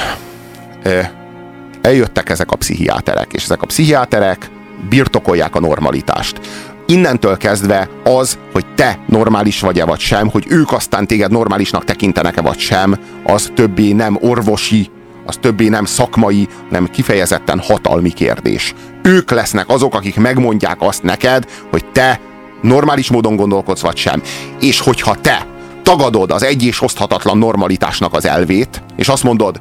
eljöttek 1.81 2.29
ezek 2.29 2.51
a 2.51 2.55
pszichiáterek, 2.55 3.33
és 3.33 3.43
ezek 3.43 3.61
a 3.61 3.65
pszichiáterek 3.65 4.49
birtokolják 4.89 5.55
a 5.55 5.59
normalitást. 5.59 6.39
Innentől 6.85 7.37
kezdve 7.37 7.89
az, 8.03 8.37
hogy 8.51 8.65
te 8.75 8.99
normális 9.07 9.59
vagy-e 9.59 9.85
vagy 9.85 9.99
sem, 9.99 10.29
hogy 10.29 10.45
ők 10.49 10.71
aztán 10.71 11.07
téged 11.07 11.31
normálisnak 11.31 11.83
tekintenek-e 11.83 12.41
vagy 12.41 12.59
sem, 12.59 12.99
az 13.23 13.51
többé 13.55 13.91
nem 13.91 14.17
orvosi, 14.21 14.89
az 15.25 15.37
többé 15.41 15.67
nem 15.67 15.85
szakmai, 15.85 16.47
hanem 16.67 16.87
kifejezetten 16.87 17.59
hatalmi 17.59 18.09
kérdés. 18.09 18.73
Ők 19.01 19.31
lesznek 19.31 19.69
azok, 19.69 19.95
akik 19.95 20.15
megmondják 20.15 20.77
azt 20.79 21.03
neked, 21.03 21.45
hogy 21.69 21.85
te 21.85 22.19
normális 22.61 23.09
módon 23.09 23.35
gondolkodsz 23.35 23.81
vagy 23.81 23.97
sem. 23.97 24.21
És 24.59 24.79
hogyha 24.79 25.15
te 25.15 25.47
tagadod 25.83 26.31
az 26.31 26.43
egy 26.43 26.63
és 26.63 26.81
oszthatatlan 26.81 27.37
normalitásnak 27.37 28.13
az 28.13 28.25
elvét, 28.25 28.83
és 28.95 29.07
azt 29.07 29.23
mondod, 29.23 29.59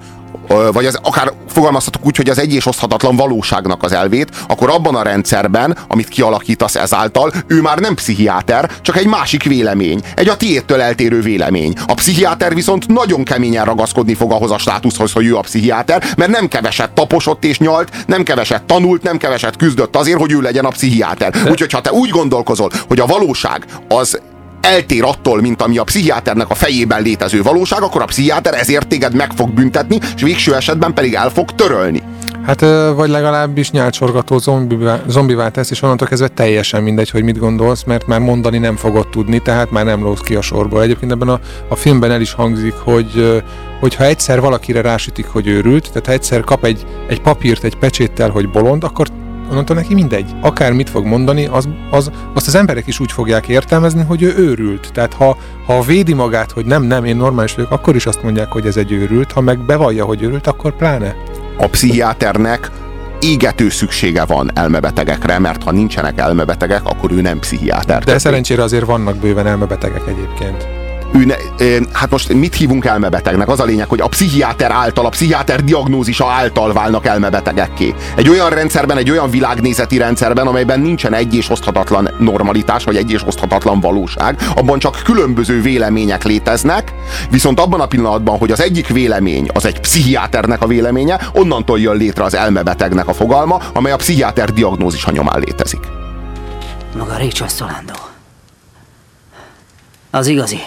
vagy 0.72 0.86
az, 0.86 0.98
akár 1.02 1.32
fogalmazhatok 1.48 2.06
úgy, 2.06 2.16
hogy 2.16 2.28
az 2.28 2.38
egy 2.38 2.54
és 2.54 2.66
oszthatatlan 2.66 3.16
valóságnak 3.16 3.82
az 3.82 3.92
elvét, 3.92 4.28
akkor 4.48 4.70
abban 4.70 4.94
a 4.94 5.02
rendszerben, 5.02 5.76
amit 5.88 6.08
kialakítasz 6.08 6.76
ezáltal, 6.76 7.32
ő 7.46 7.60
már 7.60 7.78
nem 7.78 7.94
pszichiáter, 7.94 8.70
csak 8.82 8.96
egy 8.96 9.06
másik 9.06 9.42
vélemény, 9.42 10.00
egy 10.14 10.28
a 10.28 10.36
tiédtől 10.36 10.80
eltérő 10.80 11.20
vélemény. 11.20 11.74
A 11.86 11.94
pszichiáter 11.94 12.54
viszont 12.54 12.86
nagyon 12.86 13.24
keményen 13.24 13.64
ragaszkodni 13.64 14.14
fog 14.14 14.32
ahhoz 14.32 14.50
a 14.50 14.58
státuszhoz, 14.58 15.12
hogy 15.12 15.26
ő 15.26 15.36
a 15.36 15.40
pszichiáter, 15.40 16.04
mert 16.16 16.30
nem 16.30 16.48
keveset 16.48 16.90
taposott 16.90 17.44
és 17.44 17.58
nyalt, 17.58 18.06
nem 18.06 18.22
keveset 18.22 18.62
tanult, 18.62 19.02
nem 19.02 19.16
keveset 19.16 19.56
küzdött 19.56 19.96
azért, 19.96 20.18
hogy 20.18 20.32
ő 20.32 20.40
legyen 20.40 20.64
a 20.64 20.68
pszichiáter. 20.68 21.34
Úgyhogy 21.50 21.72
ha 21.72 21.80
te 21.80 21.92
úgy 21.92 22.10
gondolkozol, 22.10 22.70
hogy 22.88 23.00
a 23.00 23.06
valóság 23.06 23.64
az 23.88 24.20
eltér 24.60 25.04
attól, 25.04 25.40
mint 25.40 25.62
ami 25.62 25.78
a 25.78 25.84
pszichiáternek 25.84 26.50
a 26.50 26.54
fejében 26.54 27.02
létező 27.02 27.42
valóság, 27.42 27.82
akkor 27.82 28.02
a 28.02 28.04
pszichiáter 28.04 28.54
ezért 28.54 28.88
téged 28.88 29.14
meg 29.14 29.32
fog 29.32 29.50
büntetni, 29.50 29.98
és 30.16 30.22
végső 30.22 30.54
esetben 30.54 30.94
pedig 30.94 31.14
el 31.14 31.30
fog 31.30 31.54
törölni. 31.54 32.02
Hát 32.46 32.60
vagy 32.94 33.08
legalábbis 33.08 33.70
nyálcsorgató 33.70 34.38
zombivá, 34.38 35.02
zombivá 35.06 35.48
tesz, 35.48 35.70
és 35.70 35.82
onnantól 35.82 36.08
kezdve 36.08 36.28
teljesen 36.28 36.82
mindegy, 36.82 37.10
hogy 37.10 37.22
mit 37.22 37.38
gondolsz, 37.38 37.84
mert 37.84 38.06
már 38.06 38.20
mondani 38.20 38.58
nem 38.58 38.76
fogod 38.76 39.08
tudni, 39.08 39.38
tehát 39.38 39.70
már 39.70 39.84
nem 39.84 40.02
lósz 40.02 40.20
ki 40.20 40.34
a 40.34 40.40
sorból. 40.40 40.82
Egyébként 40.82 41.12
ebben 41.12 41.28
a, 41.28 41.40
a 41.68 41.74
filmben 41.74 42.10
el 42.10 42.20
is 42.20 42.32
hangzik, 42.32 42.74
hogy 42.74 43.42
hogyha 43.80 44.04
egyszer 44.04 44.40
valakire 44.40 44.80
rásütik, 44.80 45.26
hogy 45.26 45.46
őrült, 45.46 45.88
tehát 45.88 46.06
ha 46.06 46.12
egyszer 46.12 46.40
kap 46.40 46.64
egy, 46.64 46.86
egy 47.08 47.20
papírt 47.20 47.64
egy 47.64 47.76
pecséttel, 47.76 48.30
hogy 48.30 48.50
bolond, 48.50 48.84
akkor 48.84 49.06
onnantól 49.50 49.76
neki 49.76 49.94
mindegy. 49.94 50.30
Akár 50.40 50.72
mit 50.72 50.90
fog 50.90 51.04
mondani, 51.04 51.46
az, 51.46 51.68
az, 51.90 52.10
azt 52.34 52.46
az 52.46 52.54
emberek 52.54 52.86
is 52.86 53.00
úgy 53.00 53.12
fogják 53.12 53.48
értelmezni, 53.48 54.02
hogy 54.02 54.22
ő 54.22 54.34
őrült. 54.36 54.90
Tehát 54.92 55.14
ha, 55.14 55.36
ha 55.66 55.82
védi 55.82 56.12
magát, 56.12 56.52
hogy 56.52 56.66
nem, 56.66 56.82
nem, 56.82 57.04
én 57.04 57.16
normális 57.16 57.54
vagyok, 57.54 57.70
akkor 57.70 57.94
is 57.94 58.06
azt 58.06 58.22
mondják, 58.22 58.52
hogy 58.52 58.66
ez 58.66 58.76
egy 58.76 58.92
őrült. 58.92 59.32
Ha 59.32 59.40
meg 59.40 59.58
bevallja, 59.58 60.04
hogy 60.04 60.22
őrült, 60.22 60.46
akkor 60.46 60.76
pláne. 60.76 61.14
A 61.58 61.66
pszichiáternek 61.66 62.70
égető 63.20 63.68
szüksége 63.68 64.24
van 64.24 64.50
elmebetegekre, 64.54 65.38
mert 65.38 65.62
ha 65.62 65.72
nincsenek 65.72 66.18
elmebetegek, 66.18 66.84
akkor 66.84 67.12
ő 67.12 67.20
nem 67.20 67.38
pszichiáter. 67.38 68.04
De 68.04 68.18
szerencsére 68.18 68.62
azért 68.62 68.84
vannak 68.84 69.16
bőven 69.16 69.46
elmebetegek 69.46 70.02
egyébként. 70.06 70.79
Ő 71.12 71.24
ne, 71.24 71.34
hát 71.92 72.10
most 72.10 72.32
mit 72.32 72.54
hívunk 72.54 72.84
elmebetegnek? 72.84 73.48
Az 73.48 73.60
a 73.60 73.64
lényeg, 73.64 73.88
hogy 73.88 74.00
a 74.00 74.08
pszichiáter 74.08 74.70
által, 74.70 75.06
a 75.06 75.08
pszichiáter 75.08 75.64
diagnózisa 75.64 76.30
által 76.30 76.72
válnak 76.72 77.06
elmebetegekké. 77.06 77.94
Egy 78.16 78.28
olyan 78.28 78.50
rendszerben, 78.50 78.96
egy 78.96 79.10
olyan 79.10 79.30
világnézeti 79.30 79.96
rendszerben, 79.96 80.46
amelyben 80.46 80.80
nincsen 80.80 81.14
egy 81.14 81.34
és 81.34 81.50
oszthatatlan 81.50 82.10
normalitás, 82.18 82.84
vagy 82.84 82.96
egy 82.96 83.12
és 83.12 83.26
oszthatatlan 83.26 83.80
valóság, 83.80 84.38
abban 84.54 84.78
csak 84.78 85.00
különböző 85.04 85.60
vélemények 85.60 86.24
léteznek, 86.24 86.92
viszont 87.30 87.60
abban 87.60 87.80
a 87.80 87.86
pillanatban, 87.86 88.38
hogy 88.38 88.50
az 88.50 88.60
egyik 88.60 88.88
vélemény 88.88 89.48
az 89.54 89.66
egy 89.66 89.80
pszichiáternek 89.80 90.62
a 90.62 90.66
véleménye, 90.66 91.20
onnantól 91.32 91.80
jön 91.80 91.96
létre 91.96 92.24
az 92.24 92.34
elmebetegnek 92.34 93.08
a 93.08 93.12
fogalma, 93.12 93.60
amely 93.74 93.92
a 93.92 93.96
pszichiáter 93.96 94.52
diagnózisa 94.52 95.10
nyomán 95.10 95.40
létezik. 95.40 95.80
Maga 96.96 97.18
Rachel 97.18 97.48
Szolando. 97.48 97.92
Az 100.10 100.26
igazi. 100.26 100.60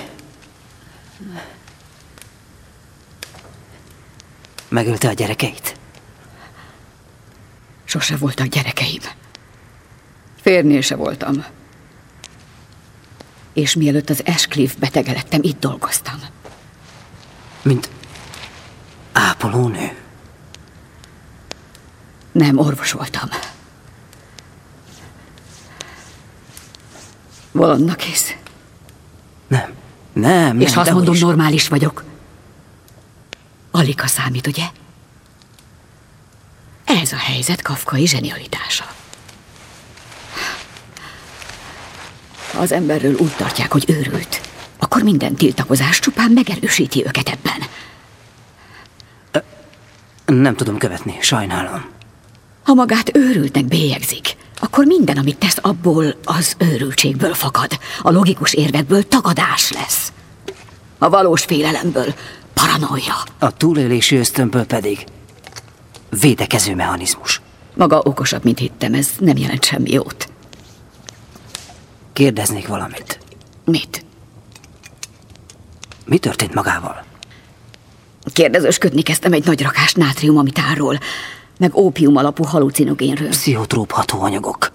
Megölte 4.73 5.07
a 5.07 5.13
gyerekeit? 5.13 5.75
Sose 7.83 8.15
voltak 8.17 8.47
gyerekeim. 8.47 9.01
Férnél 10.41 10.81
se 10.81 10.95
voltam. 10.95 11.45
És 13.53 13.75
mielőtt 13.75 14.09
az 14.09 14.23
Ashcliff 14.25 14.73
betege 14.73 15.11
lettem, 15.11 15.39
itt 15.43 15.59
dolgoztam. 15.59 16.15
Mint 17.61 17.89
ápolónő? 19.11 19.97
Nem, 22.31 22.57
orvos 22.57 22.91
voltam. 22.91 23.29
Bolondnak 27.51 27.99
hisz. 27.99 28.35
Nem. 29.47 29.73
Nem, 30.13 30.59
És 30.59 30.69
nem, 30.71 30.79
azt 30.79 30.91
mondom, 30.91 31.13
is. 31.13 31.19
normális 31.21 31.67
vagyok. 31.67 32.03
Alig 33.83 34.01
a 34.01 34.07
számít, 34.07 34.47
ugye? 34.47 34.63
Ez 36.85 37.11
a 37.11 37.17
helyzet 37.17 37.61
kafkai 37.61 38.07
zsenialitása. 38.07 38.85
Ha 42.53 42.59
az 42.59 42.71
emberről 42.71 43.15
úgy 43.15 43.35
tartják, 43.35 43.71
hogy 43.71 43.85
őrült, 43.87 44.41
akkor 44.77 45.03
minden 45.03 45.35
tiltakozás 45.35 45.99
csupán 45.99 46.31
megerősíti 46.31 47.05
őket 47.05 47.29
ebben. 47.29 47.67
Nem 50.25 50.55
tudom 50.55 50.77
követni, 50.77 51.17
sajnálom. 51.21 51.85
Ha 52.63 52.73
magát 52.73 53.17
őrültnek 53.17 53.65
bélyegzik, 53.65 54.35
akkor 54.59 54.85
minden, 54.85 55.17
amit 55.17 55.37
tesz 55.37 55.57
abból, 55.61 56.15
az 56.23 56.55
őrültségből 56.57 57.33
fakad. 57.33 57.79
A 58.01 58.11
logikus 58.11 58.53
érvekből 58.53 59.07
tagadás 59.07 59.71
lesz. 59.71 60.11
A 60.97 61.09
valós 61.09 61.43
félelemből 61.43 62.13
paranoia. 62.65 63.15
A 63.39 63.57
túlélési 63.57 64.15
ösztönből 64.15 64.65
pedig 64.65 65.05
védekező 66.19 66.75
mechanizmus. 66.75 67.41
Maga 67.75 67.99
okosabb, 67.99 68.43
mint 68.43 68.59
hittem, 68.59 68.93
ez 68.93 69.09
nem 69.19 69.37
jelent 69.37 69.65
semmi 69.65 69.91
jót. 69.91 70.29
Kérdeznék 72.13 72.67
valamit. 72.67 73.19
Mit? 73.65 74.05
Mi 76.05 76.17
történt 76.17 76.53
magával? 76.53 77.03
Kérdezősködni 78.33 79.01
kezdtem 79.01 79.33
egy 79.33 79.45
nagy 79.45 79.61
rakás 79.61 79.93
nátrium 79.93 80.37
amitárról, 80.37 80.99
meg 81.57 81.75
ópium 81.75 82.15
alapú 82.15 82.43
halucinogénről. 82.43 83.29
Pszichotróp 83.29 83.91
hatóanyagok. 83.91 84.71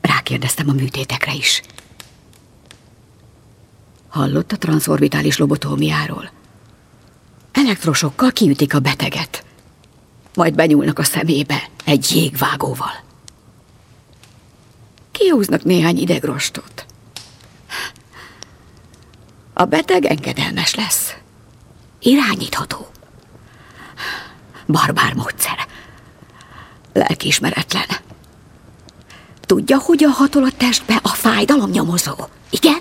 Rákérdeztem 0.00 0.68
a 0.68 0.72
műtétekre 0.72 1.34
is. 1.34 1.62
Hallott 4.08 4.52
a 4.52 4.56
transzorbitális 4.56 5.36
lobotómiáról? 5.36 6.30
Elektrosokkal 7.52 8.30
kiütik 8.30 8.74
a 8.74 8.78
beteget. 8.78 9.44
Majd 10.34 10.54
benyúlnak 10.54 10.98
a 10.98 11.04
szemébe 11.04 11.68
egy 11.84 12.10
jégvágóval. 12.14 13.04
Kihúznak 15.10 15.64
néhány 15.64 15.98
idegrostot. 15.98 16.86
A 19.52 19.64
beteg 19.64 20.04
engedelmes 20.04 20.74
lesz. 20.74 21.14
Irányítható. 22.00 22.86
Barbár 24.66 25.14
módszer. 25.14 25.66
Lelkiismeretlen. 26.92 27.86
Tudja, 29.40 29.78
hogyan 29.78 30.10
hatol 30.10 30.44
a 30.44 30.50
testbe 30.56 31.00
a 31.02 31.08
fájdalomnyomozó? 31.08 32.14
Igen? 32.50 32.80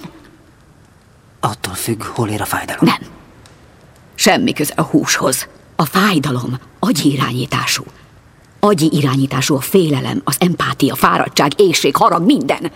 Függ, 1.87 2.03
hol 2.03 2.29
ér 2.29 2.41
a 2.41 2.45
fájdalom. 2.45 2.85
Nem. 2.85 3.09
Semmi 4.15 4.53
köze 4.53 4.73
a 4.75 4.81
húshoz. 4.81 5.47
A 5.75 5.85
fájdalom 5.85 6.59
agyi 6.79 7.11
irányítású. 7.11 7.83
Agyi 8.59 8.89
irányítású 8.91 9.55
a 9.55 9.59
félelem, 9.59 10.21
az 10.23 10.35
empátia, 10.39 10.95
fáradtság, 10.95 11.59
éjség, 11.59 11.95
harag, 11.95 12.25
minden. 12.25 12.71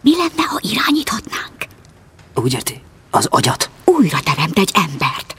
Mi 0.00 0.16
lenne, 0.16 0.42
ha 0.48 0.60
irányíthatnánk? 0.62 1.66
Úgy 2.34 2.52
érti? 2.52 2.80
Az 3.10 3.26
agyat? 3.30 3.70
Újra 3.84 4.20
teremt 4.20 4.58
egy 4.58 4.70
embert, 4.74 5.34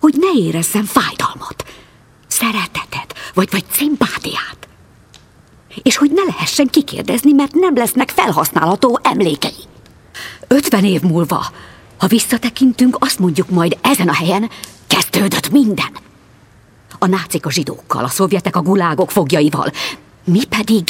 hogy 0.00 0.14
ne 0.18 0.40
érezzen 0.40 0.84
fájdalmat, 0.84 1.64
szeretetet, 2.26 3.14
vagy, 3.34 3.48
vagy 3.50 3.64
szimpátiát. 3.70 4.68
És 5.82 5.96
hogy 5.96 6.10
ne 6.10 6.22
lehessen 6.22 6.68
kikérdezni, 6.68 7.32
mert 7.32 7.54
nem 7.54 7.76
lesznek 7.76 8.10
felhasználható 8.10 9.00
emlékei. 9.02 9.70
Ötven 10.52 10.84
év 10.84 11.02
múlva, 11.02 11.46
ha 11.98 12.06
visszatekintünk, 12.06 12.96
azt 12.98 13.18
mondjuk 13.18 13.50
majd 13.50 13.78
ezen 13.80 14.08
a 14.08 14.14
helyen 14.14 14.50
kezdődött 14.86 15.50
minden. 15.50 15.96
A 16.98 17.06
nácik 17.06 17.46
a 17.46 17.50
zsidókkal, 17.50 18.04
a 18.04 18.08
szovjetek 18.08 18.56
a 18.56 18.62
gulágok 18.62 19.10
fogjaival. 19.10 19.72
Mi 20.24 20.44
pedig 20.44 20.88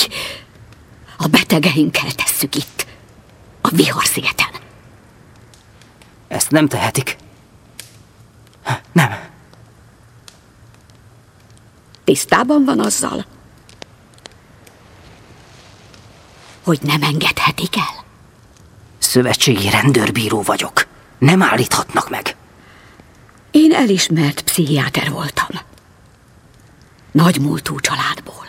a 1.18 1.26
betegeinkkel 1.26 2.10
tesszük 2.10 2.54
itt, 2.54 2.86
a 3.60 3.68
Viharszigeten. 3.68 4.50
Ezt 6.28 6.50
nem 6.50 6.68
tehetik. 6.68 7.16
Nem. 8.92 9.18
Tisztában 12.04 12.64
van 12.64 12.80
azzal, 12.80 13.26
hogy 16.62 16.78
nem 16.82 17.02
engedhetik 17.02 17.76
el. 17.76 18.01
Szövetségi 19.12 19.70
rendőrbíró 19.70 20.42
vagyok. 20.42 20.86
Nem 21.18 21.42
állíthatnak 21.42 22.10
meg. 22.10 22.36
Én 23.50 23.72
elismert 23.72 24.42
pszichiáter 24.42 25.10
voltam. 25.10 25.48
Nagy 27.10 27.40
múltú 27.40 27.80
családból. 27.80 28.46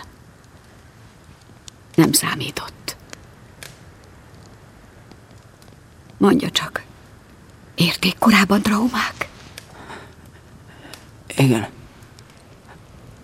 Nem 1.95 2.11
számított. 2.11 2.95
Mondja 6.17 6.49
csak, 6.49 6.83
érték 7.75 8.17
korábban 8.19 8.61
traumák? 8.61 9.29
Igen. 11.37 11.67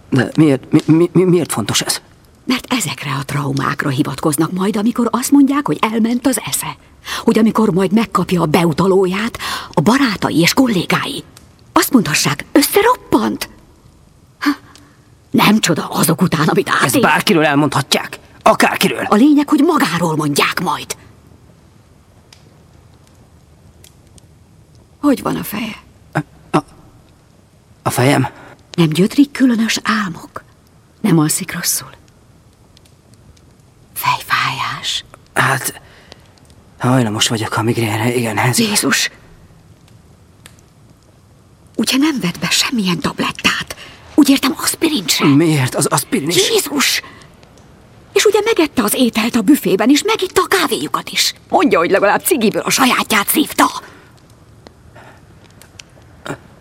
De 0.09 0.29
miért, 0.35 0.71
mi, 0.71 0.79
mi, 0.85 1.09
mi, 1.13 1.23
miért 1.23 1.51
fontos 1.51 1.81
ez? 1.81 2.01
Mert 2.49 2.73
ezekre 2.73 3.11
a 3.11 3.25
traumákra 3.25 3.89
hivatkoznak 3.89 4.51
majd, 4.51 4.77
amikor 4.77 5.07
azt 5.11 5.31
mondják, 5.31 5.65
hogy 5.67 5.77
elment 5.81 6.27
az 6.27 6.41
esze. 6.45 6.77
Hogy 7.19 7.37
amikor 7.37 7.69
majd 7.69 7.91
megkapja 7.91 8.41
a 8.41 8.45
beutalóját, 8.45 9.37
a 9.71 9.81
barátai 9.81 10.39
és 10.39 10.53
kollégái. 10.53 11.23
Azt 11.73 11.91
mondhassák, 11.91 12.45
összeroppant. 12.51 13.49
Ha, 14.39 14.49
nem 15.31 15.59
csoda 15.59 15.87
azok 15.89 16.21
után, 16.21 16.47
amit 16.47 16.67
Ezt 16.67 16.83
átél. 16.83 17.01
bárkiről 17.01 17.45
elmondhatják. 17.45 18.19
Akárkiről. 18.41 19.05
A 19.09 19.15
lényeg, 19.15 19.49
hogy 19.49 19.59
magáról 19.59 20.15
mondják 20.15 20.61
majd. 20.61 20.95
Hogy 25.01 25.21
van 25.21 25.35
a 25.35 25.43
feje? 25.43 25.75
A 27.81 27.89
fejem? 27.89 28.27
Nem 28.73 28.89
gyötrik 28.89 29.31
különös 29.31 29.79
álmok? 29.83 30.43
Nem 31.01 31.19
alszik 31.19 31.53
rosszul? 31.53 31.97
Fejfájás. 33.99 35.03
Hát, 35.33 35.81
hajlamos 36.79 37.27
vagyok 37.27 37.57
a 37.57 37.61
migrénre, 37.61 38.15
igen, 38.15 38.37
ez... 38.37 38.59
Jézus! 38.59 39.11
Ugye 41.75 41.97
nem 41.97 42.19
vett 42.19 42.39
be 42.39 42.49
semmilyen 42.49 42.99
tablettát? 42.99 43.75
Úgy 44.15 44.29
értem, 44.29 44.55
aspirin 44.57 45.07
sem. 45.07 45.27
Miért? 45.27 45.75
Az 45.75 45.85
aspirin 45.85 46.29
is... 46.29 46.49
Jézus! 46.49 47.01
És 48.13 48.25
ugye 48.25 48.39
megette 48.43 48.83
az 48.83 48.93
ételt 48.93 49.35
a 49.35 49.41
büfében, 49.41 49.89
és 49.89 50.03
megitta 50.03 50.41
a 50.41 50.47
kávéjukat 50.47 51.09
is. 51.09 51.33
Mondja, 51.49 51.79
hogy 51.79 51.91
legalább 51.91 52.23
cigiből 52.23 52.61
a 52.61 52.69
sajátját 52.69 53.27
szívta. 53.27 53.65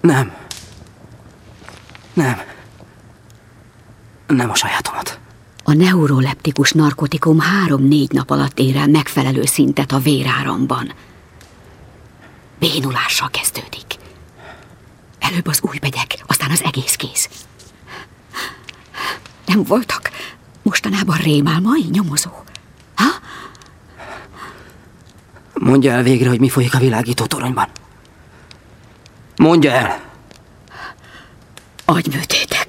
Nem. 0.01 0.33
Nem. 2.13 2.41
Nem 4.27 4.51
a 4.51 4.55
sajátomat. 4.55 5.19
A 5.69 5.73
neuroleptikus 5.73 6.73
narkotikum 6.73 7.41
három-négy 7.41 8.11
nap 8.11 8.31
alatt 8.31 8.59
ér 8.59 8.77
el 8.77 8.87
megfelelő 8.87 9.45
szintet 9.45 9.93
a 9.93 9.99
véráramban. 9.99 10.93
Bénulással 12.59 13.29
kezdődik. 13.31 13.95
Előbb 15.19 15.47
az 15.47 15.61
új 15.63 15.79
begyek, 15.79 16.25
aztán 16.27 16.51
az 16.51 16.63
egész 16.63 16.95
kéz. 16.95 17.29
Nem 19.47 19.63
voltak 19.63 20.11
mostanában 20.63 21.17
rémálmai 21.17 21.87
nyomozó? 21.91 22.31
Ha? 22.95 23.09
Mondja 25.55 25.93
el 25.93 26.03
végre, 26.03 26.29
hogy 26.29 26.41
mi 26.41 26.49
folyik 26.49 26.75
a 26.75 26.79
világító 26.79 27.27
toronyban. 27.27 27.69
Mondja 29.37 29.71
el! 29.71 30.01
Agyműtétek. 31.85 32.68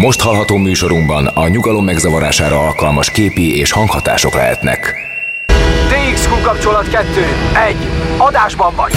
Most 0.00 0.20
hallható 0.20 0.56
műsorunkban 0.56 1.26
a 1.26 1.48
nyugalom 1.48 1.84
megzavarására 1.84 2.58
alkalmas 2.58 3.10
képi 3.10 3.58
és 3.58 3.72
hanghatások 3.72 4.34
lehetnek. 4.34 4.94
DXQ 5.88 6.40
kapcsolat 6.42 6.88
2. 6.88 7.06
1. 7.68 7.76
Adásban 8.16 8.74
vagy. 8.76 8.92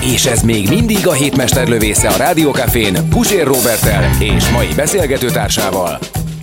És 0.00 0.26
ez 0.26 0.42
még 0.42 0.68
mindig 0.68 1.06
a 1.06 1.12
hétmester 1.12 1.68
lövésze 1.68 2.08
a 2.08 2.16
Rádiókafén 2.16 3.08
Pusér 3.08 3.46
Robertel 3.46 4.10
és 4.18 4.50
mai 4.50 4.68
beszélgetőtársával. 4.76 5.98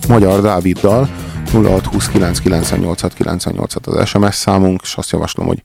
Magyar 0.08 0.40
Dáviddal 0.40 1.08
0629986998 1.52 3.74
az 3.84 4.08
SMS 4.08 4.34
számunk, 4.34 4.80
és 4.82 4.94
azt 4.94 5.10
javaslom, 5.10 5.46
hogy 5.46 5.62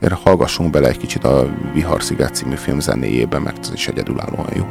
erre 0.00 0.18
hallgassunk 0.24 0.70
bele 0.70 0.88
egy 0.88 0.98
kicsit 0.98 1.24
a 1.24 1.46
Vihar 1.74 2.02
Sziget 2.02 2.34
című 2.34 2.54
film 2.54 2.80
zenéjébe, 2.80 3.38
mert 3.38 3.58
ez 3.58 3.70
is 3.74 3.88
egyedülállóan 3.88 4.48
jó. 4.56 4.64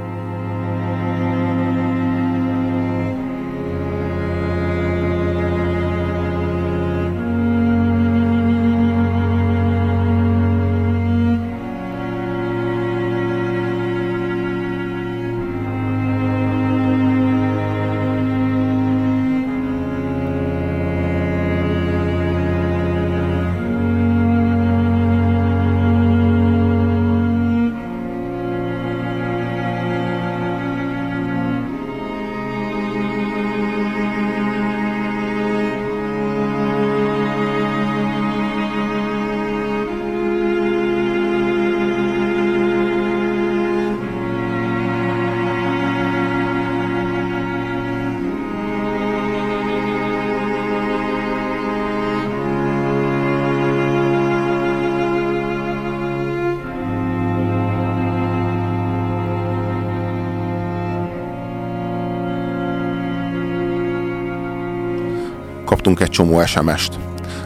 Kaptunk 65.86 66.00
egy 66.10 66.16
csomó 66.16 66.46
SMS-t. 66.46 66.94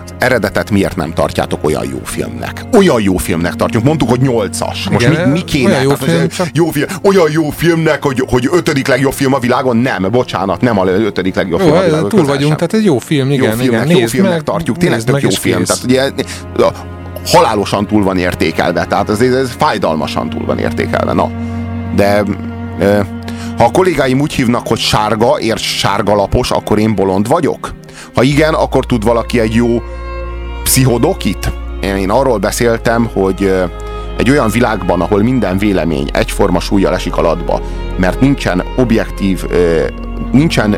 Az 0.05 0.13
eredetet 0.17 0.69
miért 0.71 0.95
nem 0.95 1.13
tartjátok 1.13 1.63
olyan 1.63 1.83
jó 1.91 1.99
filmnek? 2.03 2.65
Olyan 2.77 3.01
jó 3.01 3.17
filmnek 3.17 3.55
tartjuk. 3.55 3.83
Mondtuk, 3.83 4.09
hogy 4.09 4.21
nyolcas. 4.21 4.89
Most 4.89 5.07
Igen, 5.07 5.27
mi, 5.29 5.31
mi 5.31 5.43
kéne? 5.43 5.69
olyan 5.69 5.81
jó 5.81 5.93
Tehát, 5.93 6.15
film, 6.15 6.27
csak- 6.27 6.47
jó 6.53 6.69
film, 6.69 6.85
olyan 7.03 7.31
jó 7.31 7.49
filmnek, 7.49 8.03
hogy, 8.03 8.23
hogy 8.29 8.49
ötödik 8.51 8.87
legjobb 8.87 9.13
film 9.13 9.33
a 9.33 9.39
világon? 9.39 9.77
Nem, 9.77 10.07
bocsánat, 10.11 10.61
nem 10.61 10.79
a 10.79 10.85
ötödik 10.87 11.35
legjobb 11.35 11.59
film 11.59 11.71
a 11.71 11.75
Jó, 11.79 11.83
világon. 11.85 12.09
túl 12.09 12.25
vagyunk, 12.25 12.47
sem. 12.47 12.55
tehát 12.55 12.73
egy 12.73 12.83
jó 12.83 12.97
film, 12.99 13.31
igen, 13.31 13.43
jó 13.49 13.55
filmnek, 13.55 13.81
igen. 13.85 13.89
jó 13.95 13.99
nézd 13.99 14.11
filmnek 14.11 14.33
meg, 14.33 14.43
tartjuk, 14.43 14.77
tényleg 14.77 15.03
tök 15.03 15.21
jó 15.21 15.29
film. 15.29 15.65
félsz. 15.65 15.79
Tehát 15.85 16.13
ugye 16.55 16.65
halálosan 17.25 17.87
túl 17.87 18.03
van 18.03 18.17
értékelve, 18.17 18.85
tehát 18.85 19.09
ez, 19.09 19.21
ez 19.21 19.51
fájdalmasan 19.57 20.29
túl 20.29 20.45
van 20.45 20.57
értékelve. 20.57 21.13
Na, 21.13 21.31
de 21.95 22.23
ha 23.57 23.63
a 23.63 23.71
kollégáim 23.71 24.21
úgy 24.21 24.33
hívnak, 24.33 24.67
hogy 24.67 24.77
sárga, 24.79 25.39
érts 25.39 25.61
sárga 25.77 26.15
lapos, 26.15 26.51
akkor 26.51 26.79
én 26.79 26.95
bolond 26.95 27.27
vagyok? 27.27 27.77
Ha 28.19 28.25
igen, 28.25 28.53
akkor 28.53 28.85
tud 28.85 29.03
valaki 29.03 29.39
egy 29.39 29.53
jó 29.53 29.81
pszichodokit? 30.63 31.51
Én, 31.81 32.09
arról 32.09 32.37
beszéltem, 32.37 33.09
hogy 33.13 33.53
egy 34.17 34.29
olyan 34.29 34.49
világban, 34.49 35.01
ahol 35.01 35.23
minden 35.23 35.57
vélemény 35.57 36.09
egyforma 36.13 36.59
súlyjal 36.59 36.93
esik 36.93 37.17
alatba, 37.17 37.61
mert 37.97 38.19
nincsen 38.19 38.63
objektív, 38.75 39.45
nincsen, 40.31 40.77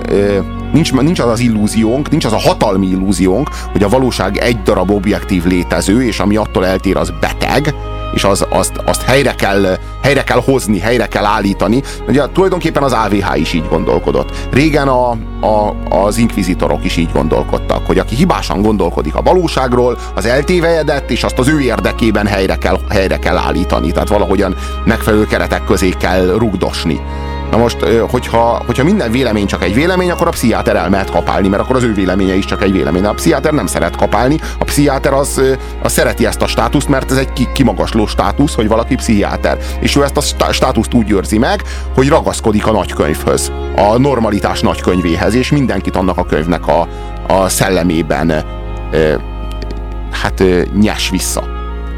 nincs, 0.74 0.94
nincs 0.94 1.20
az 1.20 1.30
az 1.30 1.40
illúziónk, 1.40 2.10
nincs 2.10 2.26
az 2.26 2.34
a 2.34 2.40
hatalmi 2.40 2.88
illúziónk, 2.88 3.50
hogy 3.72 3.84
a 3.84 3.90
valóság 3.90 4.38
egy 4.38 4.62
darab 4.64 4.92
objektív 4.92 5.46
létező, 5.46 6.04
és 6.04 6.20
ami 6.20 6.36
attól 6.36 6.66
eltér, 6.66 6.98
az 6.98 7.14
beteg, 7.20 7.76
és 8.14 8.24
az, 8.24 8.46
azt, 8.50 8.72
azt 8.86 9.02
helyre, 9.02 9.34
kell, 9.34 9.78
helyre 10.02 10.24
kell 10.24 10.42
hozni, 10.46 10.80
helyre 10.80 11.08
kell 11.08 11.26
állítani. 11.26 11.82
Ugye 12.08 12.24
tulajdonképpen 12.34 12.84
az 12.84 12.94
AVH 12.94 13.40
is 13.40 13.54
így 13.54 13.68
gondolkodott. 13.70 14.48
Régen 14.52 14.88
a, 14.88 15.10
a, 15.42 15.76
az 15.90 16.18
inkvizitorok 16.18 16.84
is 16.84 16.98
így 16.98 17.12
gondolkodtak, 17.12 17.86
hogy 17.86 17.98
aki 17.98 18.16
hibásan 18.16 18.62
gondolkodik 18.62 19.16
a 19.16 19.22
valóságról, 19.22 19.98
az 20.16 20.26
eltévejedett, 20.26 21.10
és 21.10 21.24
azt 21.24 21.40
az 21.40 21.48
ő 21.48 21.62
érdekében 21.62 22.28
helyre 22.28 22.56
kell, 22.56 22.80
helyre 22.90 23.18
kell 23.18 23.38
állítani. 23.38 23.92
Tehát 23.92 24.10
valahogyan 24.10 24.56
megfelelő 24.86 25.26
keretek 25.26 25.64
közé 25.64 25.90
kell 25.90 26.36
rugdosni. 26.38 27.02
Na 27.52 27.58
most, 27.58 27.78
hogyha, 28.10 28.64
hogyha 28.66 28.84
minden 28.84 29.12
vélemény 29.12 29.46
csak 29.46 29.64
egy 29.64 29.74
vélemény, 29.74 30.12
akkor 30.12 30.28
a 30.28 30.30
pszichiáter 30.30 30.76
elmehet 30.76 31.12
kapálni, 31.12 31.48
mert 31.48 31.62
akkor 31.64 31.76
az 31.76 31.84
ő 31.84 31.94
véleménye 31.94 32.36
is 32.36 32.46
csak 32.46 32.64
egy 32.64 32.72
vélemény. 32.72 33.06
A 33.06 33.14
pszichiáter 33.14 33.54
nem 33.54 33.66
szeret 33.66 33.96
kapálni, 33.96 34.40
a 34.60 34.64
pszichiáter 34.64 35.14
az, 35.14 35.42
az 35.84 35.92
szereti 35.92 36.26
ezt 36.26 36.42
a 36.42 36.48
státuszt, 36.48 36.88
mert 36.88 37.12
ez 37.12 37.18
egy 37.18 37.52
kimagasló 37.52 38.08
státusz, 38.08 38.56
hogy 38.56 38.68
valaki 38.68 38.96
pszichiáter. 38.96 39.58
És 39.80 39.96
ő 39.96 40.04
ezt 40.04 40.18
a 40.18 40.52
státuszt 40.52 40.94
úgy 40.94 41.12
őrzi 41.12 41.38
meg, 41.38 41.64
hogy 41.96 42.10
ragaszkodik 42.10 42.68
a 42.68 42.72
nagykönyvhöz, 42.72 43.52
a 43.76 43.98
normalitás 43.98 44.60
nagykönyvéhez, 44.60 45.34
és 45.34 45.52
mindenkit 45.52 45.96
annak 45.96 46.18
a 46.18 46.24
könyvnek 46.24 46.68
a, 46.68 46.88
a 47.28 47.50
szellemében 47.50 48.46
hát 50.12 50.44
nyes 50.80 51.10
vissza 51.10 51.51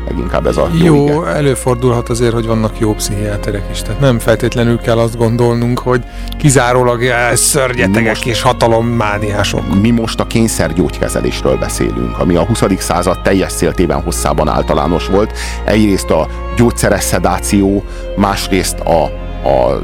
leginkább 0.07 0.47
ez 0.47 0.57
a 0.57 0.69
jó, 0.81 0.95
jó 0.95 1.05
ige. 1.05 1.31
előfordulhat 1.31 2.09
azért, 2.09 2.33
hogy 2.33 2.45
vannak 2.45 2.79
jó 2.79 2.93
pszichiáterek 2.93 3.63
is, 3.71 3.81
tehát 3.81 3.99
nem 3.99 4.19
feltétlenül 4.19 4.77
kell 4.77 4.97
azt 4.97 5.17
gondolnunk, 5.17 5.79
hogy 5.79 6.01
kizárólag 6.37 7.01
szörnyetegek 7.33 8.09
most, 8.09 8.25
és 8.25 8.41
hatalommániások. 8.41 9.81
Mi 9.81 9.89
most 9.89 10.19
a 10.19 10.27
kényszergyógykezelésről 10.27 11.57
beszélünk, 11.57 12.19
ami 12.19 12.35
a 12.35 12.45
20. 12.45 12.63
század 12.77 13.21
teljes 13.21 13.51
széltében 13.51 14.01
hosszában 14.01 14.47
általános 14.47 15.07
volt. 15.07 15.37
Egyrészt 15.63 16.09
a 16.09 16.27
gyógyszeres 16.55 17.03
szedáció, 17.03 17.83
másrészt 18.15 18.79
a, 18.79 19.03
a, 19.47 19.79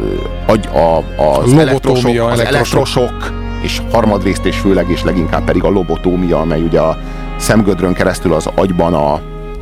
a, 0.48 0.78
a, 0.78 1.04
az, 1.42 1.54
elektrosok, 1.54 2.32
az 2.32 2.40
elektrosok, 2.40 3.32
és 3.62 3.82
harmadrészt 3.92 4.46
és 4.46 4.58
főleg 4.58 4.90
és 4.90 5.04
leginkább 5.04 5.44
pedig 5.44 5.64
a 5.64 5.70
lobotómia, 5.70 6.40
amely 6.40 6.62
ugye 6.62 6.80
a 6.80 6.98
szemgödrön 7.38 7.94
keresztül 7.94 8.34
az 8.34 8.50
agyban 8.56 8.94
a, 8.94 9.22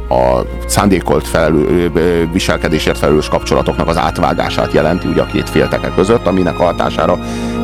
a 0.10 0.46
szándékolt 0.67 1.28
felelő, 1.28 1.91
viselkedésért 2.32 2.98
felelős 2.98 3.28
kapcsolatoknak 3.28 3.88
az 3.88 3.98
átvágását 3.98 4.74
jelenti 4.74 5.08
ugye 5.08 5.22
a 5.22 5.26
két 5.26 5.50
félteke 5.50 5.91
között, 5.96 6.28
aminek 6.28 6.56
hatására 6.56 7.20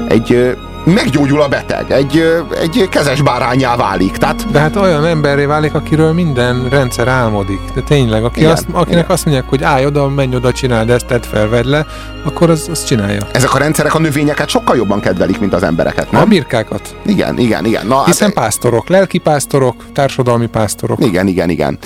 egy 0.08 0.58
meggyógyul 0.84 1.42
a 1.42 1.48
beteg, 1.48 1.92
egy, 1.92 2.24
egy 2.62 2.88
kezes 2.90 3.22
bárányá 3.22 3.76
válik. 3.76 4.18
Tehát... 4.18 4.52
De 4.52 4.60
hát 4.60 4.76
olyan 4.76 5.06
emberré 5.06 5.46
válik, 5.46 5.74
akiről 5.74 6.14
minden 6.14 6.70
rendszer 6.70 7.08
álmodik. 7.08 7.60
De 7.74 7.82
tényleg, 7.82 8.24
aki 8.24 8.40
igen, 8.40 8.52
azt, 8.52 8.66
akinek 8.72 9.00
igen. 9.00 9.12
azt 9.12 9.26
mondják, 9.26 9.50
hogy 9.50 9.64
állj 9.64 9.86
oda, 9.86 10.10
menj 10.10 10.36
oda, 10.36 10.52
csináld 10.52 10.90
ezt, 10.90 11.06
tedd 11.06 11.22
fel, 11.22 11.50
vedd 11.50 11.70
le, 11.70 11.86
akkor 12.24 12.50
az, 12.50 12.68
az 12.72 12.84
csinálja. 12.84 13.28
Ezek 13.32 13.54
a 13.54 13.58
rendszerek 13.58 13.96
a 13.96 14.00
növényeket 14.00 14.50
sokkal 14.50 14.76
jobban 14.76 15.00
kedvelik, 15.00 15.40
mint 15.40 15.54
az 15.54 15.64
embereket, 15.64 16.12
nem? 16.12 16.22
A 16.22 16.26
birkákat. 16.26 16.96
Igen, 17.06 17.38
igen, 17.38 17.66
igen. 17.66 17.88
Na, 17.88 18.06
Hiszen 18.06 18.28
hát, 18.28 18.36
pásztorok, 18.36 18.90
lelki 18.90 19.18
pásztorok, 19.18 19.86
társadalmi 19.94 20.48
pásztorok. 20.48 21.06
Igen, 21.06 21.28
igen, 21.28 21.50
igen. 21.50 21.78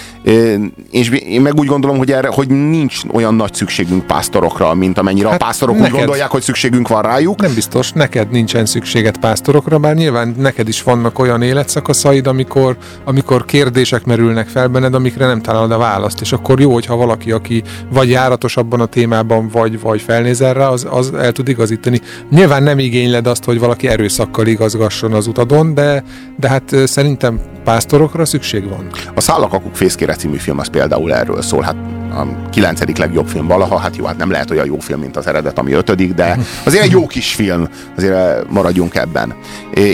És 0.92 1.10
én 1.10 1.42
meg 1.42 1.56
úgy 1.56 1.68
gondolom, 1.68 1.98
hogy 1.98 2.12
erre, 2.12 2.28
hogy 2.28 2.48
nincs 2.48 3.00
olyan 3.14 3.36
nagy 3.36 3.54
szükségünk 3.54 4.06
pásztorokra, 4.06 4.74
mint 4.74 4.98
amennyire 4.98 5.30
hát 5.30 5.42
a 5.42 5.46
pásztorok 5.46 5.76
neked, 5.76 5.92
úgy 5.92 5.98
gondolják, 5.98 6.30
hogy 6.30 6.42
szükségünk 6.42 6.88
van 6.88 7.02
rájuk. 7.02 7.42
Nem 7.42 7.54
biztos, 7.54 7.92
neked 7.92 8.30
nincsen 8.30 8.66
szükséged 8.88 9.18
pásztorokra, 9.18 9.78
bár 9.78 9.96
nyilván 9.96 10.36
neked 10.38 10.68
is 10.68 10.84
vannak 10.84 11.20
olyan 11.20 11.42
életszakaszaid, 11.42 12.28
amikor, 12.28 12.78
amikor 13.06 13.46
kérdések 13.46 14.06
merülnek 14.06 14.48
fel 14.48 14.68
benned, 14.68 14.94
amikre 14.94 15.26
nem 15.26 15.42
találod 15.42 15.72
a 15.72 15.78
választ, 15.78 16.22
és 16.22 16.32
akkor 16.32 16.60
jó, 16.60 16.74
hogyha 16.74 16.96
valaki, 16.96 17.32
aki 17.32 17.64
vagy 17.92 18.10
járatos 18.10 18.58
abban 18.58 18.82
a 18.82 18.86
témában, 18.86 19.48
vagy, 19.48 19.82
vagy 19.82 20.02
felnéz 20.02 20.42
erre, 20.42 20.68
az, 20.68 20.88
az 20.90 21.14
el 21.14 21.32
tud 21.32 21.48
igazítani. 21.48 22.02
Nyilván 22.30 22.64
nem 22.64 22.80
igényled 22.80 23.28
azt, 23.28 23.44
hogy 23.44 23.60
valaki 23.60 23.88
erőszakkal 23.88 24.48
igazgasson 24.48 25.14
az 25.14 25.28
utadon, 25.28 25.74
de, 25.74 26.04
de 26.38 26.50
hát 26.50 26.76
szerintem 26.86 27.40
pásztorokra 27.64 28.26
szükség 28.26 28.70
van. 28.70 28.88
A 29.16 29.22
Szállakakuk 29.22 29.76
fészkére 29.76 30.16
című 30.16 30.38
film 30.38 30.60
az 30.60 30.68
például 30.68 31.14
erről 31.14 31.42
szól. 31.42 31.62
Hát 31.62 31.97
a 32.18 32.50
kilencedik 32.50 32.98
legjobb 32.98 33.28
film 33.28 33.48
valaha, 33.48 33.78
hát 33.78 33.96
jó, 33.96 34.06
hát 34.06 34.18
nem 34.18 34.32
lehet 34.32 34.52
olyan 34.52 34.66
jó 34.66 34.80
film, 34.80 35.00
mint 35.00 35.18
az 35.18 35.28
eredet, 35.28 35.60
ami 35.60 35.72
ötödik, 35.72 36.14
de 36.14 36.38
azért 36.64 36.84
egy 36.84 36.92
jó 36.92 37.08
kis 37.08 37.36
film, 37.36 37.68
azért 37.98 38.50
maradjunk 38.50 38.96
ebben. 38.96 39.36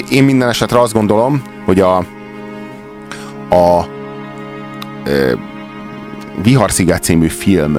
Én 0.10 0.24
minden 0.24 0.50
esetre 0.50 0.80
azt 0.80 0.94
gondolom, 0.94 1.42
hogy 1.66 1.80
a, 1.80 1.98
a 3.50 3.86
Viharsziget 6.44 7.04
című 7.04 7.28
film 7.28 7.78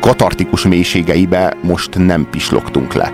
katartikus 0.00 0.64
mélységeibe 0.64 1.56
most 1.62 1.98
nem 1.98 2.26
pislogtunk 2.30 2.92
le. 2.92 3.12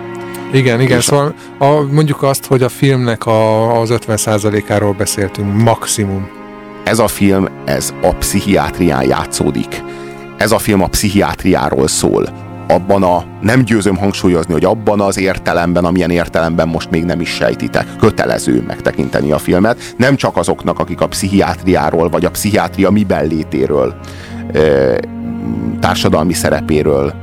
Igen, 0.51 0.81
igen, 0.81 1.01
szóval 1.01 1.33
a, 1.57 1.81
mondjuk 1.91 2.23
azt, 2.23 2.45
hogy 2.45 2.63
a 2.63 2.69
filmnek 2.69 3.25
a, 3.25 3.71
az 3.81 3.89
50%-áról 3.93 4.93
beszéltünk, 4.93 5.63
maximum. 5.63 6.36
Ez 6.87 6.99
a 6.99 7.07
film, 7.07 7.47
ez 7.65 7.93
a 8.01 8.15
pszichiátrián 8.15 9.07
játszódik. 9.07 9.83
Ez 10.37 10.51
a 10.51 10.57
film 10.57 10.81
a 10.81 10.87
pszichiátriáról 10.87 11.87
szól. 11.87 12.29
Abban 12.67 13.03
a, 13.03 13.23
nem 13.41 13.63
győzöm 13.63 13.97
hangsúlyozni, 13.97 14.53
hogy 14.53 14.65
abban 14.65 15.01
az 15.01 15.19
értelemben, 15.19 15.85
amilyen 15.85 16.09
értelemben 16.09 16.67
most 16.67 16.89
még 16.89 17.03
nem 17.03 17.21
is 17.21 17.29
sejtitek, 17.29 17.95
kötelező 17.99 18.63
megtekinteni 18.67 19.31
a 19.31 19.37
filmet, 19.37 19.95
nem 19.97 20.15
csak 20.15 20.37
azoknak, 20.37 20.79
akik 20.79 21.01
a 21.01 21.07
pszichiátriáról, 21.07 22.09
vagy 22.09 22.25
a 22.25 22.31
pszichiátria 22.31 22.89
miben 22.89 23.27
létéről, 23.27 23.95
társadalmi 25.79 26.33
szerepéről, 26.33 27.13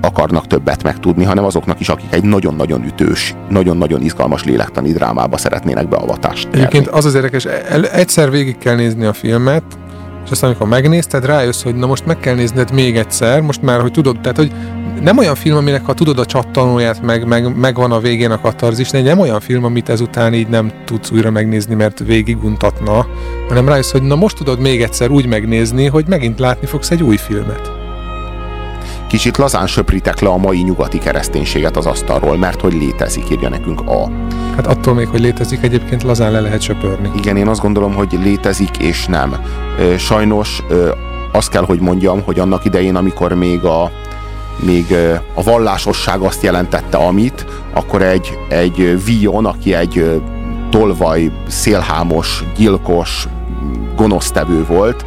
akarnak 0.00 0.46
többet 0.46 0.82
megtudni, 0.82 1.24
hanem 1.24 1.44
azoknak 1.44 1.80
is, 1.80 1.88
akik 1.88 2.12
egy 2.12 2.24
nagyon-nagyon 2.24 2.84
ütős, 2.84 3.34
nagyon-nagyon 3.48 4.02
izgalmas 4.02 4.44
lélektani 4.44 4.92
drámába 4.92 5.36
szeretnének 5.36 5.88
beavatást. 5.88 6.44
Nyerni. 6.44 6.58
Egyébként 6.58 6.88
az 6.88 7.04
az 7.04 7.14
érdekes, 7.14 7.44
egyszer 7.92 8.30
végig 8.30 8.58
kell 8.58 8.74
nézni 8.74 9.04
a 9.04 9.12
filmet, 9.12 9.62
és 10.24 10.30
aztán 10.30 10.50
amikor 10.50 10.68
megnézted, 10.68 11.24
rájössz, 11.24 11.62
hogy 11.62 11.74
na 11.74 11.86
most 11.86 12.06
meg 12.06 12.18
kell 12.18 12.34
nézned 12.34 12.72
még 12.72 12.96
egyszer, 12.96 13.40
most 13.40 13.62
már, 13.62 13.80
hogy 13.80 13.92
tudod, 13.92 14.20
tehát, 14.20 14.36
hogy 14.36 14.52
nem 15.02 15.18
olyan 15.18 15.34
film, 15.34 15.56
aminek 15.56 15.84
ha 15.84 15.94
tudod 15.94 16.18
a 16.18 16.26
csattanóját, 16.26 17.02
meg, 17.02 17.26
meg, 17.26 17.56
meg 17.56 17.74
van 17.74 17.92
a 17.92 18.00
végén 18.00 18.30
a 18.30 18.40
katarzis, 18.40 18.90
nem 18.90 19.18
olyan 19.18 19.40
film, 19.40 19.64
amit 19.64 19.88
ezután 19.88 20.34
így 20.34 20.48
nem 20.48 20.72
tudsz 20.84 21.10
újra 21.10 21.30
megnézni, 21.30 21.74
mert 21.74 21.98
végiguntatna, 21.98 23.06
hanem 23.48 23.68
rájössz, 23.68 23.90
hogy 23.90 24.02
na 24.02 24.14
most 24.14 24.36
tudod 24.36 24.60
még 24.60 24.82
egyszer 24.82 25.10
úgy 25.10 25.26
megnézni, 25.26 25.86
hogy 25.86 26.04
megint 26.08 26.38
látni 26.38 26.66
fogsz 26.66 26.90
egy 26.90 27.02
új 27.02 27.16
filmet. 27.16 27.79
Kicsit 29.10 29.36
lazán 29.36 29.66
söpritek 29.66 30.20
le 30.20 30.28
a 30.28 30.36
mai 30.36 30.60
nyugati 30.60 30.98
kereszténységet 30.98 31.76
az 31.76 31.86
asztalról, 31.86 32.36
mert 32.36 32.60
hogy 32.60 32.72
létezik, 32.72 33.30
írja 33.30 33.48
nekünk 33.48 33.80
a. 33.80 34.10
Hát 34.56 34.66
attól 34.66 34.94
még, 34.94 35.08
hogy 35.08 35.20
létezik, 35.20 35.62
egyébként 35.62 36.02
lazán 36.02 36.32
le 36.32 36.40
lehet 36.40 36.60
söpörni. 36.60 37.10
Igen, 37.16 37.36
én 37.36 37.48
azt 37.48 37.60
gondolom, 37.60 37.94
hogy 37.94 38.18
létezik 38.22 38.78
és 38.78 39.06
nem. 39.06 39.36
Sajnos 39.98 40.62
azt 41.32 41.50
kell, 41.50 41.64
hogy 41.64 41.80
mondjam, 41.80 42.22
hogy 42.22 42.38
annak 42.38 42.64
idején, 42.64 42.96
amikor 42.96 43.32
még 43.32 43.64
a, 43.64 43.90
még 44.56 44.94
a 45.34 45.42
vallásosság 45.42 46.20
azt 46.20 46.42
jelentette, 46.42 46.96
amit, 46.96 47.46
akkor 47.74 48.02
egy, 48.02 48.38
egy 48.48 49.04
Vion, 49.04 49.46
aki 49.46 49.74
egy 49.74 50.20
tolvaj, 50.70 51.30
szélhámos, 51.48 52.44
gyilkos, 52.56 53.26
gonosztevő 53.96 54.64
volt, 54.66 55.04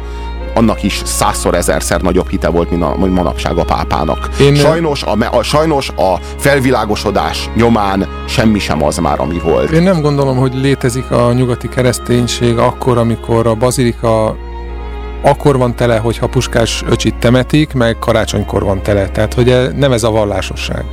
annak 0.54 0.82
is 0.82 1.02
százszor, 1.04 1.54
ezerszer 1.54 2.00
nagyobb 2.00 2.28
hite 2.28 2.48
volt, 2.48 2.70
mint 2.70 2.82
a 2.82 2.96
manapság 2.96 3.58
a 3.58 3.64
pápának. 3.64 4.28
Én... 4.40 4.54
Sajnos, 4.54 5.02
a, 5.02 5.16
a, 5.30 5.42
sajnos 5.42 5.88
a 5.88 6.18
felvilágosodás 6.38 7.50
nyomán 7.54 8.08
semmi 8.28 8.58
sem 8.58 8.84
az 8.84 8.98
már, 8.98 9.20
ami 9.20 9.38
volt. 9.38 9.70
Én 9.70 9.82
nem 9.82 10.00
gondolom, 10.00 10.36
hogy 10.36 10.54
létezik 10.54 11.10
a 11.10 11.32
nyugati 11.32 11.68
kereszténység 11.68 12.58
akkor, 12.58 12.98
amikor 12.98 13.46
a 13.46 13.54
bazilika 13.54 14.36
akkor 15.22 15.58
van 15.58 15.76
tele, 15.76 15.98
hogyha 15.98 16.26
puskás 16.26 16.84
öcsit 16.88 17.14
temetik, 17.14 17.72
meg 17.72 17.98
karácsonykor 17.98 18.64
van 18.64 18.82
tele. 18.82 19.08
Tehát, 19.08 19.34
hogy 19.34 19.68
nem 19.76 19.92
ez 19.92 20.02
a 20.02 20.10
vallásosság. 20.10 20.84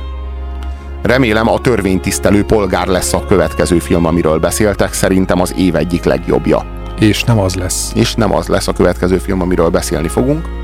Remélem 1.02 1.48
a 1.48 1.60
törvénytisztelő 1.60 2.44
polgár 2.44 2.86
lesz 2.86 3.12
a 3.12 3.24
következő 3.26 3.78
film, 3.78 4.06
amiről 4.06 4.38
beszéltek. 4.38 4.92
Szerintem 4.92 5.40
az 5.40 5.54
év 5.56 5.76
egyik 5.76 6.04
legjobbja. 6.04 6.81
És 7.02 7.22
nem 7.24 7.38
az 7.38 7.54
lesz. 7.54 7.92
És 7.94 8.14
nem 8.14 8.34
az 8.34 8.46
lesz 8.46 8.68
a 8.68 8.72
következő 8.72 9.18
film, 9.18 9.40
amiről 9.40 9.68
beszélni 9.68 10.08
fogunk. 10.08 10.60